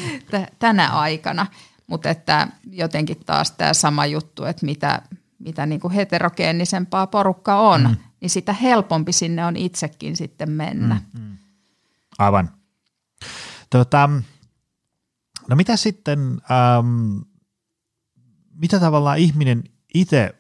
[0.60, 1.46] tänä aikana.
[1.88, 5.02] Mutta että jotenkin taas tämä sama juttu, että mitä,
[5.40, 7.96] mitä niin kuin heterogeenisempaa porukka on, mm.
[8.22, 11.02] niin sitä helpompi sinne on itsekin sitten mennä.
[11.14, 11.38] Mm, mm.
[12.20, 12.52] Aivan.
[13.70, 14.10] Tota,
[15.50, 17.18] No mitä sitten, ähm,
[18.54, 19.64] mitä tavallaan ihminen
[19.94, 20.36] itse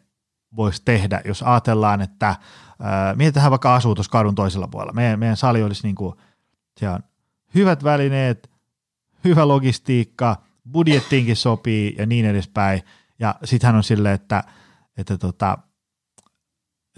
[0.56, 2.38] voisi tehdä, jos ajatellaan, että äh,
[3.16, 4.93] mietitään vaikka asuu tuossa kadun toisella puolella.
[4.93, 6.16] Meidän, meidän sali olisi niin kuin,
[6.78, 7.04] siellä on
[7.56, 8.51] hyvät välineet,
[9.24, 10.41] hyvä logistiikka,
[10.72, 12.82] budjettiinkin sopii ja niin edespäin.
[13.20, 14.43] Ja sitten hän on silleen, että,
[14.97, 15.58] että tota,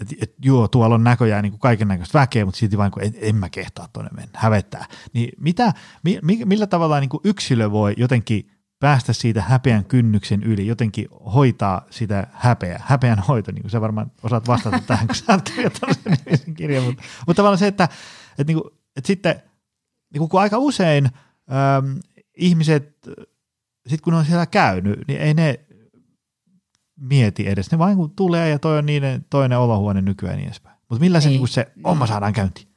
[0.00, 3.14] että et, joo, tuolla on näköjään niin kaiken näköistä väkeä, mutta silti vain kun en,
[3.20, 4.84] en mä kehtaa tuonne mennä, hävettää.
[5.12, 5.72] Niin mitä,
[6.02, 12.26] mi, millä tavalla niin yksilö voi jotenkin päästä siitä häpeän kynnyksen yli, jotenkin hoitaa sitä
[12.32, 15.98] häpeää, häpeän hoito, niin kuin sä varmaan osaat vastata tähän, kun sä oot kirjoittanut
[16.44, 17.84] sen kirjan, mutta, mutta tavallaan se, että,
[18.38, 19.42] että, niin kuin, että sitten
[20.12, 21.98] niin kuin aika usein ähm,
[22.36, 22.98] ihmiset,
[23.86, 25.60] sitten kun ne on siellä käynyt, niin ei ne
[26.96, 27.70] mieti edes.
[27.70, 30.76] Ne vain kun tulee ja toi on niiden toinen olohuone nykyään ja niin edespäin.
[30.88, 32.68] Mutta millä se, niin, niin se homma saadaan käyntiin?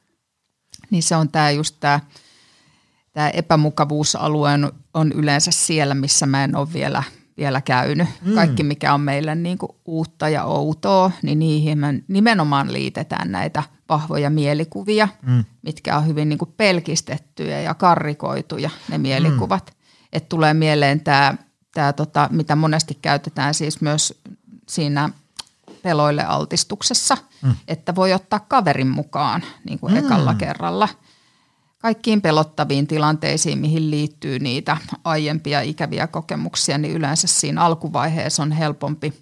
[0.90, 2.00] Niin se on tämä just tämä
[3.12, 7.02] tämä epämukavuusalue on, on yleensä siellä, missä mä en ole vielä,
[7.36, 8.08] vielä käynyt.
[8.24, 8.34] Mm.
[8.34, 13.62] Kaikki, mikä on meille niin kuin uutta ja outoa, niin niihin me nimenomaan liitetään näitä
[13.88, 15.44] vahvoja mielikuvia, mm.
[15.62, 19.70] mitkä on hyvin niin kuin pelkistettyjä ja karrikoituja ne mielikuvat.
[19.70, 19.80] Mm.
[20.12, 21.34] Että tulee mieleen tämä
[21.74, 24.20] tämä, tota, mitä monesti käytetään siis myös
[24.68, 25.10] siinä
[25.82, 27.54] peloille altistuksessa, mm.
[27.68, 29.98] että voi ottaa kaverin mukaan niin kuin mm.
[29.98, 30.88] ekalla kerralla
[31.80, 39.12] kaikkiin pelottaviin tilanteisiin, mihin liittyy niitä aiempia ikäviä kokemuksia, niin yleensä siinä alkuvaiheessa on helpompi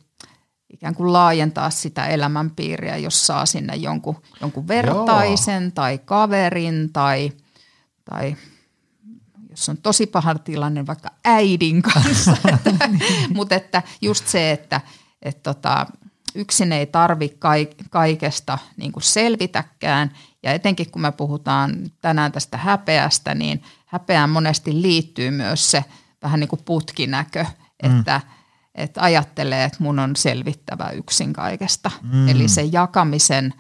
[0.71, 5.73] ikään kuin laajentaa sitä elämänpiiriä, jos saa sinne jonkun, jonkun vertaisen Joo.
[5.75, 7.33] tai kaverin tai,
[8.05, 8.37] tai
[9.59, 12.37] jos on tosi paha tilanne vaikka äidin kanssa.
[13.35, 14.81] Mutta että just se, että
[15.23, 15.87] et tota,
[16.35, 17.37] yksin ei tarvi
[17.91, 20.13] kaikesta niin kuin selvitäkään.
[20.43, 25.85] Ja etenkin kun me puhutaan tänään tästä häpeästä, niin häpeään monesti liittyy myös se
[26.23, 27.99] vähän niin kuin putkinäkö, mm.
[27.99, 28.21] että,
[28.75, 31.91] että ajattelee, että mun on selvittävä yksin kaikesta.
[32.03, 32.29] Mm.
[32.29, 33.55] Eli se jakamisen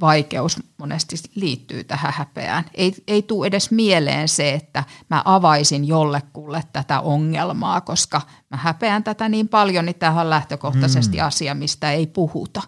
[0.00, 2.64] vaikeus monesti liittyy tähän häpeään.
[2.74, 9.04] Ei, ei tule edes mieleen se, että mä avaisin jollekulle tätä ongelmaa, koska mä häpeän
[9.04, 11.26] tätä niin paljon, niin tämähän on lähtökohtaisesti mm.
[11.26, 12.62] asia, mistä ei puhuta.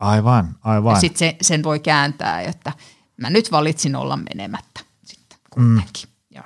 [0.00, 0.94] Aivan, aivan.
[0.94, 2.72] Ja sitten se, sen voi kääntää, että
[3.16, 6.04] mä nyt valitsin olla menemättä sitten kuitenkin.
[6.04, 6.36] Mm.
[6.36, 6.44] Joo.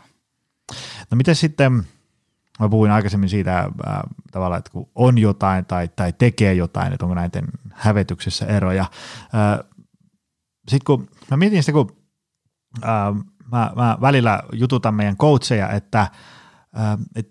[1.11, 1.87] No miten sitten,
[2.61, 3.71] mä puhuin aikaisemmin siitä äh,
[4.33, 8.83] tavallaan, että kun on jotain tai, tai tekee jotain, että onko näiden hävetyksessä eroja.
[8.83, 9.69] Äh,
[10.69, 11.97] sitten kun mä mietin sitä, kun
[12.83, 13.13] ää,
[13.53, 16.11] mä, mä välillä jututan meidän coacheja, että
[16.75, 17.29] ää, et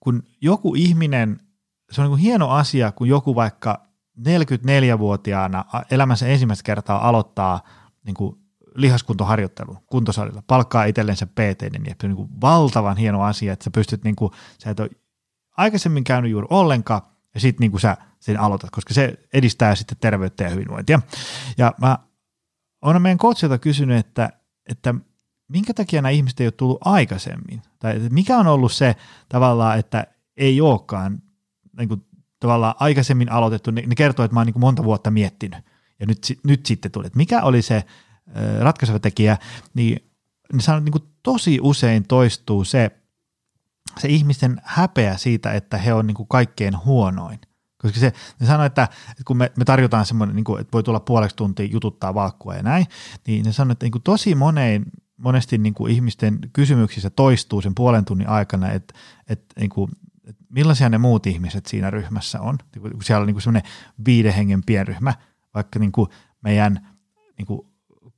[0.00, 1.40] kun joku ihminen,
[1.90, 3.86] se on niin hieno asia, kun joku vaikka
[4.20, 7.60] 44-vuotiaana elämänsä ensimmäistä kertaa aloittaa
[8.06, 8.43] niin kuin
[8.74, 14.04] lihaskuntoharjoittelun kuntosalilla, palkkaa itsellensä PT, niin se on niin valtavan hieno asia, että sä pystyt,
[14.04, 14.90] niin kuin, sä et ole
[15.56, 17.02] aikaisemmin käynyt juuri ollenkaan,
[17.34, 21.00] ja sitten niin sä sen aloitat, koska se edistää sitten terveyttä ja hyvinvointia.
[21.58, 21.98] Ja mä
[22.82, 24.30] olen meidän coachilta kysynyt, että,
[24.66, 24.94] että
[25.48, 28.96] minkä takia nämä ihmiset ei ole tullut aikaisemmin, tai mikä on ollut se
[29.28, 30.06] tavallaan, että
[30.36, 31.22] ei olekaan
[31.78, 32.06] niin kuin,
[32.40, 35.64] tavallaan aikaisemmin aloitettu, ne, ne kertoo, että mä oon niin monta vuotta miettinyt,
[36.00, 37.84] ja nyt, nyt sitten tuli, että mikä oli se
[38.60, 39.38] ratkaiseva tekijä,
[39.74, 40.10] niin,
[40.52, 42.90] niin, sanon, niin kuin tosi usein toistuu se,
[43.98, 47.40] se ihmisten häpeä siitä, että he on niin kuin kaikkein huonoin.
[47.82, 50.82] Koska se, ne sanoo, että, että kun me, me tarjotaan semmoinen, niin kuin, että voi
[50.82, 52.86] tulla puoleksi tuntia jututtaa valkkua ja näin,
[53.26, 54.84] niin ne sanoo, että niin kuin tosi moneen,
[55.16, 58.94] monesti niin kuin ihmisten kysymyksissä toistuu sen puolen tunnin aikana, että,
[59.28, 59.90] että, niin kuin,
[60.24, 62.58] että millaisia ne muut ihmiset siinä ryhmässä on.
[62.80, 63.70] Kun siellä on niin semmoinen
[64.06, 65.14] viiden hengen pienryhmä,
[65.54, 66.10] vaikka niin kuin
[66.42, 66.88] meidän
[67.38, 67.60] niin kuin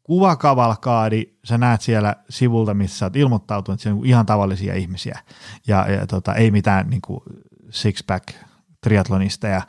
[0.07, 5.21] kuvakavalkaadi, sä näet siellä sivulta, missä sä oot ilmoittautunut, että siellä on ihan tavallisia ihmisiä
[5.67, 7.03] ja, ja tota, ei mitään niin
[7.71, 8.35] six-pack
[8.83, 9.63] triatlonisteja,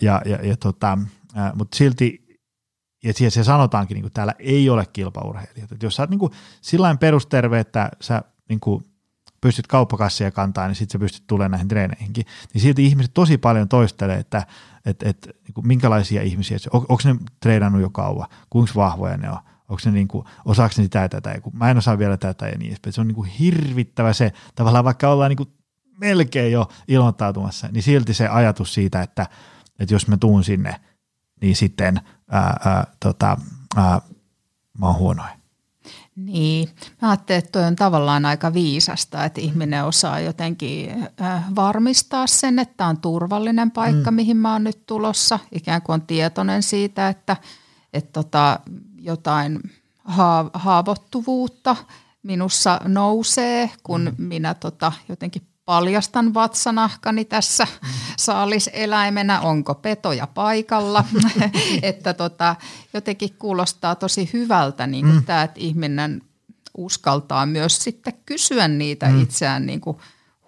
[0.00, 0.98] ja, ja, ja tota,
[1.54, 2.26] mutta silti
[3.04, 5.72] ja siihen se sanotaankin, niin täällä ei ole kilpaurheilijat.
[5.72, 6.30] Et jos sä oot niin
[6.60, 8.84] sillä perusterve, että sä niin kuin
[9.46, 12.26] pystyt kauppakassia kantaa, niin sitten sä pystyt tulemaan näihin treeneihinkin.
[12.54, 14.46] Niin silti ihmiset tosi paljon toistelee, että
[14.84, 19.38] et, et, niin minkälaisia ihmisiä, on, onko ne treenannut jo kauan, kuinka vahvoja ne on,
[19.68, 22.16] onko ne niin kuin, osaako ne sitä ja tätä, ja kun mä en osaa vielä
[22.16, 22.92] tätä ja niin edespäin.
[22.92, 25.52] Se on niin kuin hirvittävä se, tavallaan vaikka ollaan niin kuin
[26.00, 29.26] melkein jo ilmoittautumassa, niin silti se ajatus siitä, että,
[29.78, 30.80] että jos mä tuun sinne,
[31.40, 33.36] niin sitten ää, ää, tota,
[33.76, 34.00] ää,
[34.78, 35.35] mä oon huonoin.
[36.16, 36.68] Niin,
[37.02, 41.08] mä ajattelin, että toi on tavallaan aika viisasta, että ihminen osaa jotenkin
[41.56, 44.14] varmistaa sen, että on turvallinen paikka, mm.
[44.14, 45.38] mihin mä oon nyt tulossa.
[45.52, 47.36] Ikään kuin on tietoinen siitä, että,
[47.92, 48.60] että tota,
[48.98, 49.60] jotain
[50.54, 51.76] haavoittuvuutta
[52.22, 54.24] minussa nousee, kun mm.
[54.24, 57.88] minä tota, jotenkin paljastan vatsanahkani tässä mm.
[58.18, 61.04] saaliseläimenä, onko petoja paikalla.
[61.82, 62.56] että tota,
[62.94, 65.22] jotenkin kuulostaa tosi hyvältä niin mm.
[65.24, 66.22] tämä, että ihminen
[66.76, 69.22] uskaltaa myös sitten kysyä niitä mm.
[69.22, 69.96] itseään niin kuin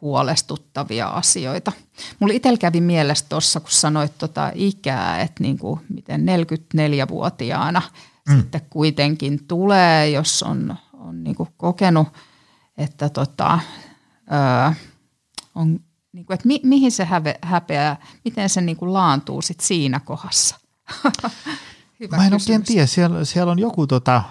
[0.00, 1.72] huolestuttavia asioita.
[2.20, 7.82] Mulla itsellä kävi mielessä tuossa, kun sanoit tota ikää, että niin kuin miten 44-vuotiaana
[8.28, 8.36] mm.
[8.38, 12.08] sitten kuitenkin tulee, jos on, on niin kuin kokenut,
[12.76, 13.60] että tota,
[14.32, 14.72] öö,
[15.58, 15.80] on,
[16.12, 20.00] niin kuin, että mi, mihin se häve, häpeää, miten se niin kuin laantuu sit siinä
[20.00, 20.60] kohdassa?
[22.00, 22.42] Hyvä Mä en kysymys.
[22.42, 24.22] oikein tiedä, siellä, siellä on joku tota,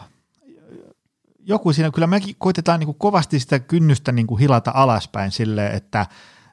[1.40, 5.68] joku siinä, kyllä mekin koitetaan niin kuin kovasti sitä kynnystä niin kuin hilata alaspäin sille,
[5.68, 6.06] että,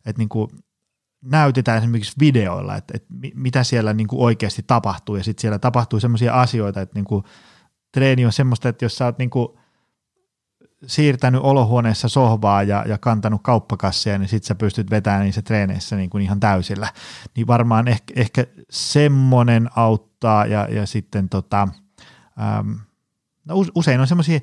[0.06, 0.50] että niin kuin
[1.24, 6.00] näytetään esimerkiksi videoilla, että, että mitä siellä niin kuin oikeasti tapahtuu ja sitten siellä tapahtuu
[6.00, 7.24] sellaisia asioita, että niin kuin
[7.92, 9.48] treeni on semmoista, että jos sä oot niin kuin–
[10.86, 16.10] siirtänyt olohuoneessa sohvaa ja, ja kantanut kauppakassia, niin sitten sä pystyt vetämään niissä treeneissä niin
[16.10, 16.88] kuin ihan täysillä.
[17.36, 21.68] Niin varmaan ehkä, ehkä semmoinen auttaa ja, ja sitten tota,
[22.58, 22.78] äm,
[23.44, 24.40] no usein on semmoisia,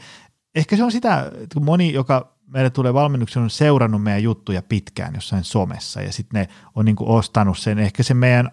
[0.55, 5.15] ehkä se on sitä, kun moni, joka meille tulee valmennuksen, on seurannut meidän juttuja pitkään
[5.15, 8.51] jossain somessa ja sitten ne on niin kuin ostanut sen, ehkä se meidän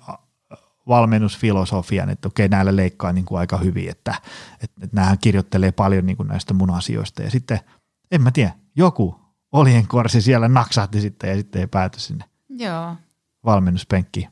[0.89, 4.15] valmennusfilosofian, että okei, näillä leikkaa niin kuin aika hyvin, että,
[4.53, 7.61] että, että nämähän kirjoittelee paljon niin kuin näistä mun asioista ja sitten–
[8.11, 9.21] en mä tiedä, joku
[9.53, 12.97] oljenkorsi siellä naksahti sitten ja sitten ei pääty sinne Joo.
[13.45, 14.29] valmennuspenkkiin.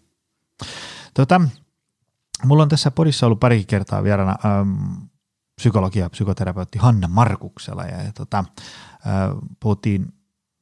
[1.14, 1.40] Tota,
[2.44, 4.94] mulla on tässä podissa ollut pari kertaa vieraana ähm,
[5.56, 9.04] psykologi ja psykoterapeutti Hanna Markuksella ja, ja tota, äh,
[9.60, 10.12] puhuttiin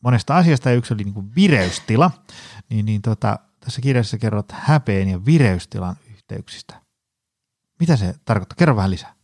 [0.03, 2.11] monesta asiasta ja yksi oli niin kuin vireystila,
[2.71, 6.81] niin, niin tota, tässä kirjassa kerrot häpeen ja vireystilan yhteyksistä.
[7.81, 8.57] Mitä se tarkoittaa?
[8.57, 9.15] Kerro vähän lisää.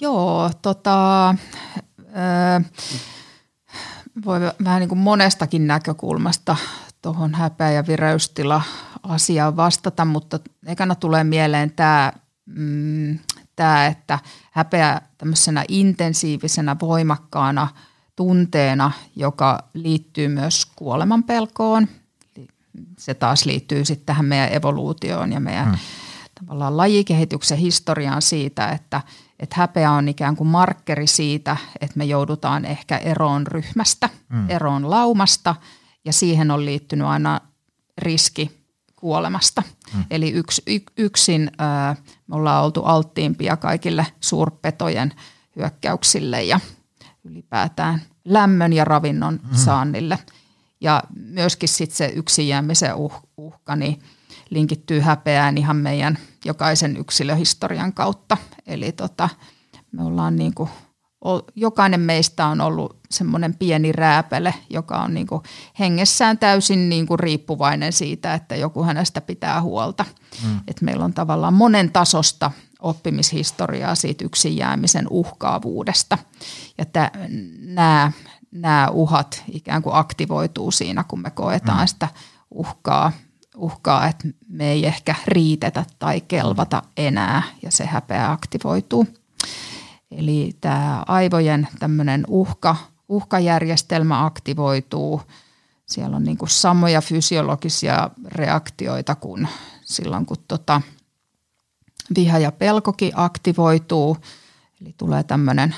[0.00, 1.34] Joo, tota,
[4.24, 6.56] voi vähän niin kuin monestakin näkökulmasta
[7.02, 8.62] tuohon häpeä- ja vireystila
[9.02, 12.12] asiaan vastata, mutta ekana tulee mieleen tämä,
[12.46, 13.18] mm,
[13.56, 14.18] tämä, että
[14.50, 17.68] häpeä tämmöisenä intensiivisenä, voimakkaana
[18.16, 21.88] tunteena, joka liittyy myös kuoleman pelkoon.
[22.98, 25.78] Se taas liittyy sitten tähän meidän evoluutioon ja meidän hmm.
[26.40, 29.00] tavallaan lajikehityksen historiaan siitä, että–
[29.40, 34.50] että häpeä on ikään kuin markkeri siitä, että me joudutaan ehkä eroon ryhmästä, mm.
[34.50, 35.54] eroon laumasta
[36.04, 37.40] ja siihen on liittynyt aina
[37.98, 38.64] riski
[38.96, 39.62] kuolemasta.
[39.94, 40.04] Mm.
[40.10, 45.12] Eli yks, y, yksin ää, me ollaan oltu alttiimpia kaikille suurpetojen
[45.56, 46.60] hyökkäyksille ja
[47.24, 49.56] ylipäätään lämmön ja ravinnon mm.
[49.56, 50.18] saannille.
[50.80, 54.02] Ja myöskin sitten se yksin jäämisen uh, uhka, niin
[54.50, 58.36] linkittyy häpeään ihan meidän jokaisen yksilöhistorian kautta.
[58.66, 59.28] Eli tota,
[59.92, 60.70] me ollaan niin kuin,
[61.54, 65.42] jokainen meistä on ollut semmoinen pieni rääpele, joka on niin kuin
[65.78, 70.04] hengessään täysin niin kuin riippuvainen siitä, että joku hänestä pitää huolta.
[70.44, 70.60] Mm.
[70.68, 72.50] Et meillä on tavallaan monen tasosta
[72.80, 76.18] oppimishistoriaa siitä yksin jäämisen uhkaavuudesta.
[76.78, 76.84] Ja
[77.60, 78.12] nämä,
[78.50, 81.86] nämä uhat ikään kuin aktivoituu siinä, kun me koetaan mm.
[81.86, 82.08] sitä
[82.50, 83.12] uhkaa,
[83.56, 89.06] uhkaa, että me ei ehkä riitetä tai kelvata enää ja se häpeä aktivoituu.
[90.10, 92.76] Eli tämä aivojen tämmöinen uhka,
[93.08, 95.22] uhkajärjestelmä aktivoituu.
[95.86, 99.48] Siellä on niin kuin samoja fysiologisia reaktioita kuin
[99.84, 100.82] silloin, kun tota
[102.16, 104.16] viha ja pelkokin aktivoituu.
[104.80, 105.74] Eli tulee tämmöinen,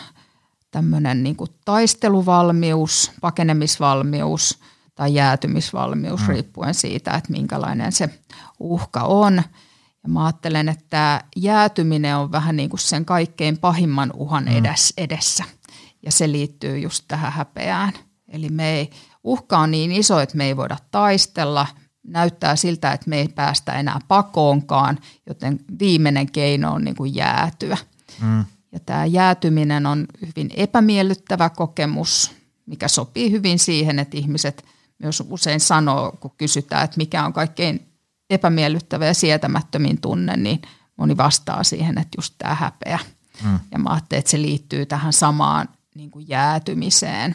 [0.71, 4.59] tämmöinen niin kuin taisteluvalmius, pakenemisvalmius
[4.97, 6.27] tai jäätymisvalmius mm.
[6.27, 8.09] riippuen siitä, että minkälainen se
[8.59, 9.43] uhka on–
[10.07, 14.57] ja mä ajattelen, että jäätyminen on vähän niin kuin sen kaikkein pahimman uhan mm.
[14.97, 15.45] edessä.
[16.03, 17.93] Ja se liittyy just tähän häpeään.
[18.29, 18.91] Eli me ei,
[19.25, 21.67] uhka on niin iso, että me ei voida taistella.
[22.07, 27.79] Näyttää siltä, että me ei päästä enää pakoonkaan, joten viimeinen keino on niin kuin jäätyä.
[28.23, 28.45] Mm.
[28.73, 32.33] Ja tämä jäätyminen on hyvin epämiellyttävä kokemus,
[32.67, 34.65] mikä sopii hyvin siihen, että ihmiset
[34.99, 37.89] myös usein sanoo, kun kysytään, että mikä on kaikkein
[38.31, 40.63] epämiellyttävä ja sietämättömin tunne, niin
[40.97, 42.99] moni vastaa siihen, että just tämä häpeä.
[43.45, 43.59] Mm.
[43.73, 47.35] Ja mä ajattelin, että se liittyy tähän samaan niin kuin jäätymiseen.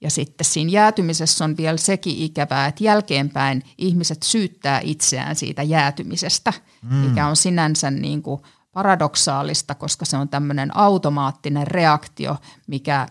[0.00, 6.52] Ja sitten siinä jäätymisessä on vielä sekin ikävää, että jälkeenpäin ihmiset syyttää itseään siitä jäätymisestä,
[6.82, 6.94] mm.
[6.94, 8.42] mikä on sinänsä niin kuin
[8.72, 13.06] paradoksaalista, koska se on tämmöinen automaattinen reaktio, mikä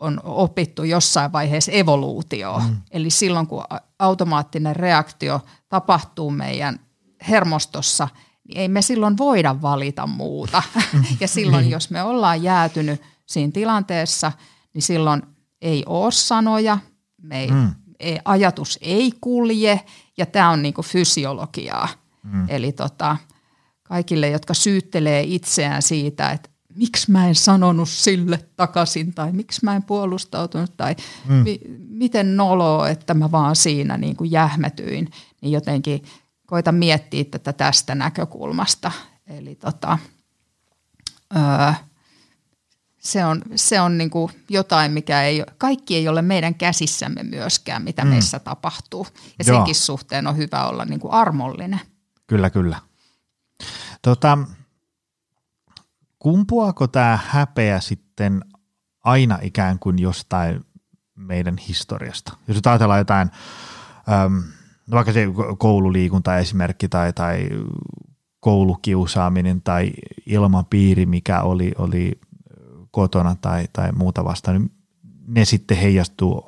[0.00, 2.62] on opittu jossain vaiheessa evoluutioon.
[2.62, 2.76] Mm.
[2.90, 3.64] Eli silloin, kun
[3.98, 6.80] automaattinen reaktio tapahtuu meidän
[7.28, 8.08] hermostossa,
[8.48, 10.62] niin ei me silloin voida valita muuta.
[11.20, 11.70] ja silloin, niin.
[11.70, 14.32] jos me ollaan jäätynyt siinä tilanteessa,
[14.74, 15.22] niin silloin
[15.60, 16.78] ei ole sanoja,
[17.22, 17.70] me ei, mm.
[18.00, 19.80] ei, ajatus ei kulje,
[20.18, 21.88] ja tämä on niinku fysiologiaa.
[22.22, 22.46] Mm.
[22.48, 23.16] Eli tota,
[23.82, 29.76] kaikille, jotka syyttelee itseään siitä, että miksi mä en sanonut sille takaisin tai miksi mä
[29.76, 30.96] en puolustautunut tai
[31.28, 31.34] mm.
[31.34, 35.10] mi- miten noloa, että mä vaan siinä niin kuin jähmetyin,
[35.40, 36.02] niin jotenkin
[36.46, 38.92] koita miettiä tätä tästä näkökulmasta.
[39.26, 39.98] Eli tota,
[41.36, 41.72] öö,
[42.98, 47.82] se on, se on niin kuin jotain, mikä ei, kaikki ei ole meidän käsissämme myöskään,
[47.82, 48.10] mitä mm.
[48.10, 49.06] meissä tapahtuu.
[49.38, 49.56] Ja Joo.
[49.56, 51.80] senkin suhteen on hyvä olla niin kuin armollinen.
[52.26, 52.80] Kyllä, kyllä.
[54.02, 54.38] Tota,
[56.20, 58.44] kumpuako tämä häpeä sitten
[59.04, 60.64] aina ikään kuin jostain
[61.16, 62.36] meidän historiasta?
[62.48, 63.30] Jos nyt ajatellaan jotain,
[64.24, 64.42] äm,
[64.90, 65.26] vaikka se
[65.58, 67.48] koululiikunta esimerkki tai, tai
[68.40, 69.92] koulukiusaaminen tai
[70.26, 72.20] ilmapiiri, mikä oli, oli
[72.90, 74.72] kotona tai, tai muuta vastaan, niin
[75.26, 76.44] ne sitten heijastuu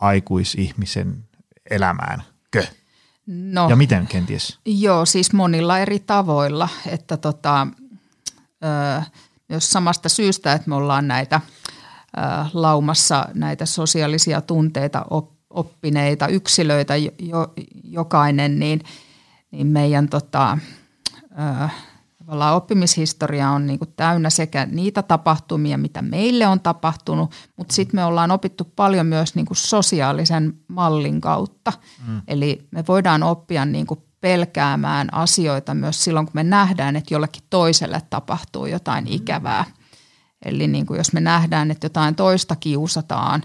[0.00, 1.24] aikuisihmisen
[1.70, 2.66] elämään, kö?
[3.26, 4.58] No, ja miten kenties?
[4.64, 7.66] Joo, siis monilla eri tavoilla, että tota,
[9.48, 11.40] myös samasta syystä, että me ollaan näitä
[12.52, 15.04] laumassa näitä sosiaalisia tunteita
[15.50, 17.12] oppineita yksilöitä jo,
[17.84, 18.80] jokainen, niin,
[19.50, 20.58] niin meidän tota,
[22.18, 28.00] tavallaan oppimishistoria on niin kuin täynnä sekä niitä tapahtumia, mitä meille on tapahtunut, mutta sitten
[28.00, 31.72] me ollaan opittu paljon myös niin kuin sosiaalisen mallin kautta.
[32.06, 32.22] Mm.
[32.28, 37.42] Eli me voidaan oppia niin kuin pelkäämään asioita myös silloin, kun me nähdään, että jollekin
[37.50, 39.12] toiselle tapahtuu jotain mm.
[39.12, 39.64] ikävää.
[40.44, 43.42] Eli niin kuin jos me nähdään, että jotain toista kiusataan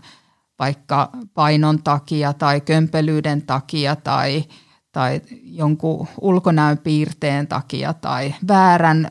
[0.60, 4.44] vaikka painon takia tai kömpelyyden takia tai,
[4.92, 9.08] tai jonkun ulkonäön piirteen takia tai väärän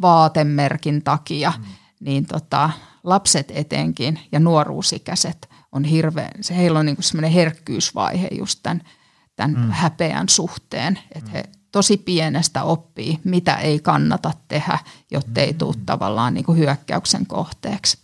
[0.00, 1.64] vaatemerkin takia, mm.
[2.00, 2.70] niin tota,
[3.04, 8.82] lapset etenkin ja nuoruusikäiset on hirveän, se heillä on niin semmoinen herkkyysvaihe just tämän–
[9.36, 9.70] tämän mm.
[9.70, 14.78] häpeän suhteen, että he tosi pienestä oppii, mitä ei kannata tehdä,
[15.10, 15.86] jotta ei tule mm.
[15.86, 17.98] tavallaan niin kuin hyökkäyksen kohteeksi.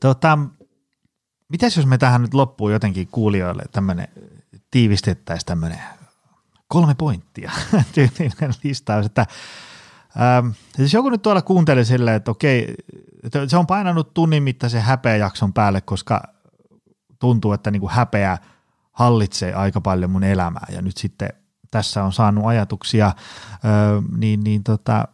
[0.00, 0.38] Tota,
[1.48, 4.08] mitäs jos me tähän nyt loppuun jotenkin kuulijoille tämmöinen
[4.70, 5.80] tiivistettäisiin tämmöinen
[6.68, 7.52] kolme pointtia
[7.94, 9.26] tyylinen listaus, että
[10.20, 10.48] ähm,
[10.78, 12.74] jos joku nyt tuolla kuuntelee silleen, että okei,
[13.48, 16.22] se on painanut tunnin mittaisen häpeäjakson päälle, koska
[17.18, 18.38] tuntuu, että niin kuin häpeä–
[18.98, 21.28] hallitsee aika paljon mun elämää ja nyt sitten
[21.70, 23.14] tässä on saanut ajatuksia,
[24.16, 25.08] niin, niin tota,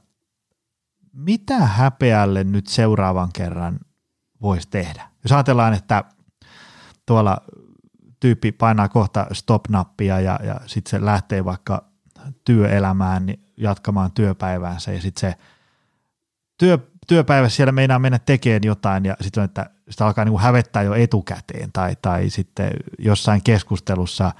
[1.12, 3.78] mitä häpeälle nyt seuraavan kerran
[4.43, 5.09] voisi tehdä?
[5.22, 6.05] Jos ajatellaan, että
[7.07, 7.39] tuolla
[8.20, 11.85] tyyppi painaa kohta stop-nappia ja, ja sitten se lähtee vaikka
[12.45, 15.39] työelämään niin jatkamaan työpäiväänsä ja sitten se
[16.59, 20.94] työ, työpäivässä siellä meinaa mennä tekemään jotain ja sitten että sitä alkaa niin hävettää jo
[20.94, 24.32] etukäteen tai, tai sitten jossain keskustelussa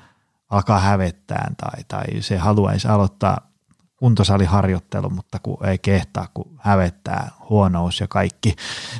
[0.51, 3.51] alkaa hävettää tai, tai se haluaisi aloittaa
[3.97, 8.57] kuntosaliharjoittelu, mutta kun ei kehtaa, kun hävettää huonous ja kaikki,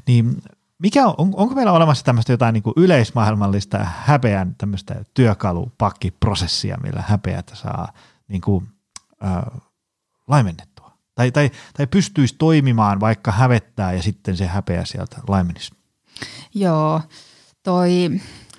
[0.07, 0.43] niin
[0.79, 7.55] mikä on, onko meillä olemassa tämmöistä jotain niin kuin yleismaailmallista häpeän tämmöistä työkalupakkiprosessia, millä häpeätä
[7.55, 7.93] saa
[8.29, 8.69] niin kuin,
[9.25, 9.61] äh?
[11.15, 15.73] Tai, tai, tai pystyisi toimimaan, vaikka hävettää ja sitten se häpeä sieltä laimenisi?
[16.55, 17.01] Joo,
[17.63, 18.11] toi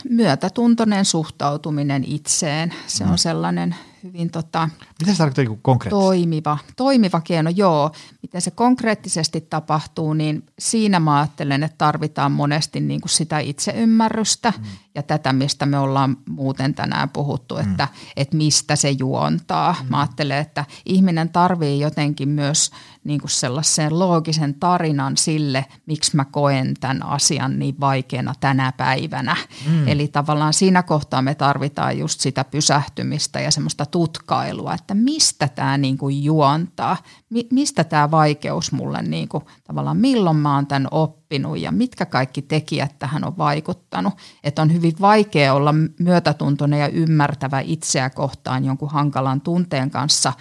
[0.09, 3.17] myötätuntoinen suhtautuminen itseen, se on mm.
[3.17, 4.69] sellainen hyvin tota,
[4.99, 6.05] Mitä se tarkoittaa niin konkreettisesti?
[6.05, 7.91] Toimiva, toimiva keino, joo.
[8.21, 14.53] Miten se konkreettisesti tapahtuu, niin siinä mä ajattelen, että tarvitaan monesti niin kuin sitä itseymmärrystä
[14.57, 14.63] mm.
[14.95, 17.61] ja tätä, mistä me ollaan muuten tänään puhuttu, mm.
[17.61, 17.87] että,
[18.17, 19.75] että mistä se juontaa.
[19.81, 19.89] Mm.
[19.89, 22.71] Mä ajattelen, että ihminen tarvii jotenkin myös
[23.03, 29.35] niin kuin sellaisen loogisen tarinan sille, miksi mä koen tämän asian niin vaikeana tänä päivänä.
[29.69, 29.87] Mm.
[29.87, 35.77] Eli tavallaan siinä kohtaa me tarvitaan just sitä pysähtymistä ja semmoista tutkailua, että mistä tämä
[35.77, 36.97] niin kuin juontaa,
[37.29, 42.05] mi- mistä tämä vaikeus mulle niin kuin, tavallaan, milloin mä oon tämän oppinut ja mitkä
[42.05, 44.13] kaikki tekijät tähän on vaikuttanut.
[44.43, 50.33] Että on hyvin vaikea olla myötätuntoinen ja ymmärtävä itseä kohtaan jonkun hankalan tunteen kanssa,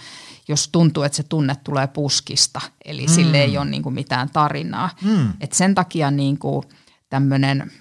[0.48, 3.12] jos tuntuu, että se tunne tulee puskista, eli mm.
[3.12, 4.90] sille ei ole niin kuin mitään tarinaa.
[5.02, 5.32] Mm.
[5.40, 6.62] Et sen takia niin kuin
[7.10, 7.72] tämmöinen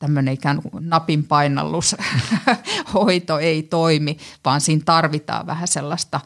[0.00, 6.20] tämmöinen ikään kuin napin painallushoito ei toimi, vaan siinä tarvitaan vähän sellaista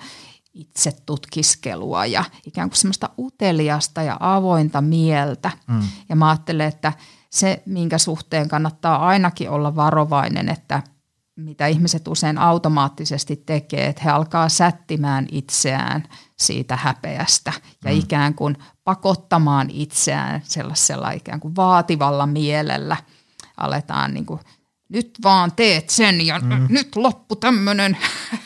[0.54, 5.50] itse tutkiskelua ja ikään kuin semmoista uteliasta ja avointa mieltä.
[5.66, 5.82] Mm.
[6.08, 6.92] Ja mä ajattelen, että
[7.30, 10.82] se, minkä suhteen kannattaa ainakin olla varovainen, että
[11.36, 16.02] mitä ihmiset usein automaattisesti tekee, että he alkaa sättimään itseään
[16.38, 17.52] siitä häpeästä
[17.84, 17.98] ja mm.
[17.98, 22.96] ikään kuin pakottamaan itseään sellaisella ikään kuin vaativalla mielellä–
[23.56, 24.40] aletaan niin kuin,
[24.88, 26.66] nyt vaan teet sen ja mm.
[26.68, 27.96] nyt loppu tämmöinen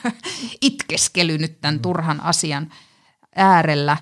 [0.63, 1.83] itkeskely nyt tämän mm.
[1.83, 2.73] turhan asian
[3.37, 3.97] äärellä.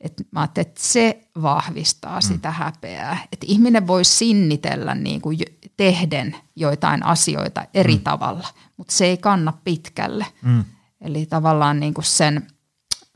[0.00, 2.22] Et mä ajattelin, että se vahvistaa mm.
[2.22, 3.18] sitä häpeää.
[3.32, 5.38] Että ihminen voi sinnitellä niin kuin
[5.76, 8.00] tehden joitain asioita eri mm.
[8.00, 10.26] tavalla, mutta se ei kanna pitkälle.
[10.42, 10.64] Mm.
[11.00, 12.46] Eli tavallaan niin kuin sen,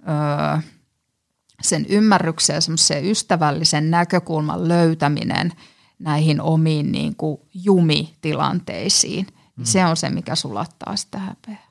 [0.09, 0.59] öö,
[1.62, 2.61] sen ymmärryksen
[2.95, 5.53] ja ystävällisen näkökulman löytäminen–
[5.99, 9.26] näihin omiin niin kuin jumitilanteisiin.
[9.57, 9.64] Mm.
[9.64, 11.68] Se on se, mikä sulattaa sitä häpeää.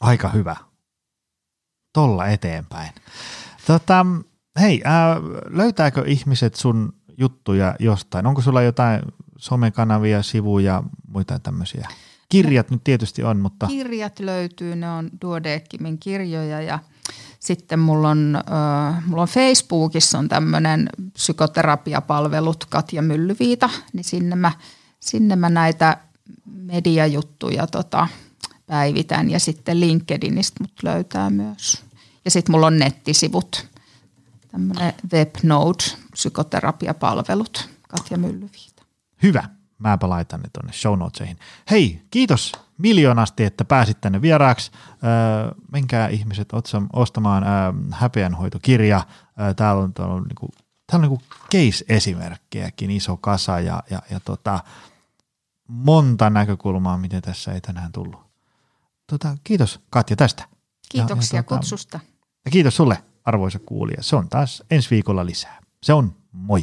[0.00, 0.56] Aika hyvä.
[1.92, 2.90] Tolla eteenpäin.
[3.66, 4.06] Tota,
[4.60, 5.16] hei, ää,
[5.50, 8.26] löytääkö ihmiset sun juttuja jostain?
[8.26, 9.02] Onko sulla jotain
[9.38, 11.88] somekanavia, sivuja, muita tämmöisiä?
[12.28, 13.66] Kirjat nyt tietysti on, mutta...
[13.66, 16.78] Kirjat löytyy, ne on Duodeckimin kirjoja ja–
[17.40, 24.52] sitten mulla on, äh, mulla on Facebookissa on tämmöinen psykoterapiapalvelut Katja Myllyviita, niin sinne mä,
[25.00, 25.96] sinne mä näitä
[26.44, 28.08] mediajuttuja tota,
[28.66, 31.84] päivitän ja sitten LinkedInistä mut löytää myös.
[32.24, 33.66] Ja sitten mulla on nettisivut,
[34.52, 38.82] tämmöinen WebNode, psykoterapiapalvelut, Katja Myllyviita.
[39.22, 39.57] Hyvä.
[39.78, 41.38] Mäpä laitan ne tuonne show notesihin.
[41.70, 44.70] Hei, kiitos miljoonasti, että pääsit tänne vieraaksi.
[44.90, 46.48] Öö, menkää ihmiset
[46.92, 47.50] ostamaan öö,
[47.92, 49.06] häpeänhoitokirja.
[49.40, 50.48] Öö, täällä on, täällä on, niinku,
[50.86, 51.24] täällä on niinku
[51.54, 54.60] case-esimerkkejäkin iso kasa ja, ja, ja tota,
[55.68, 58.20] monta näkökulmaa, miten tässä ei tänään tullut.
[59.06, 60.44] Tota, kiitos Katja tästä.
[60.88, 62.00] Kiitoksia ja, ja, tota, kutsusta.
[62.44, 64.02] Ja kiitos sulle arvoisa kuulija.
[64.02, 65.58] Se on taas ensi viikolla lisää.
[65.82, 66.62] Se on moi.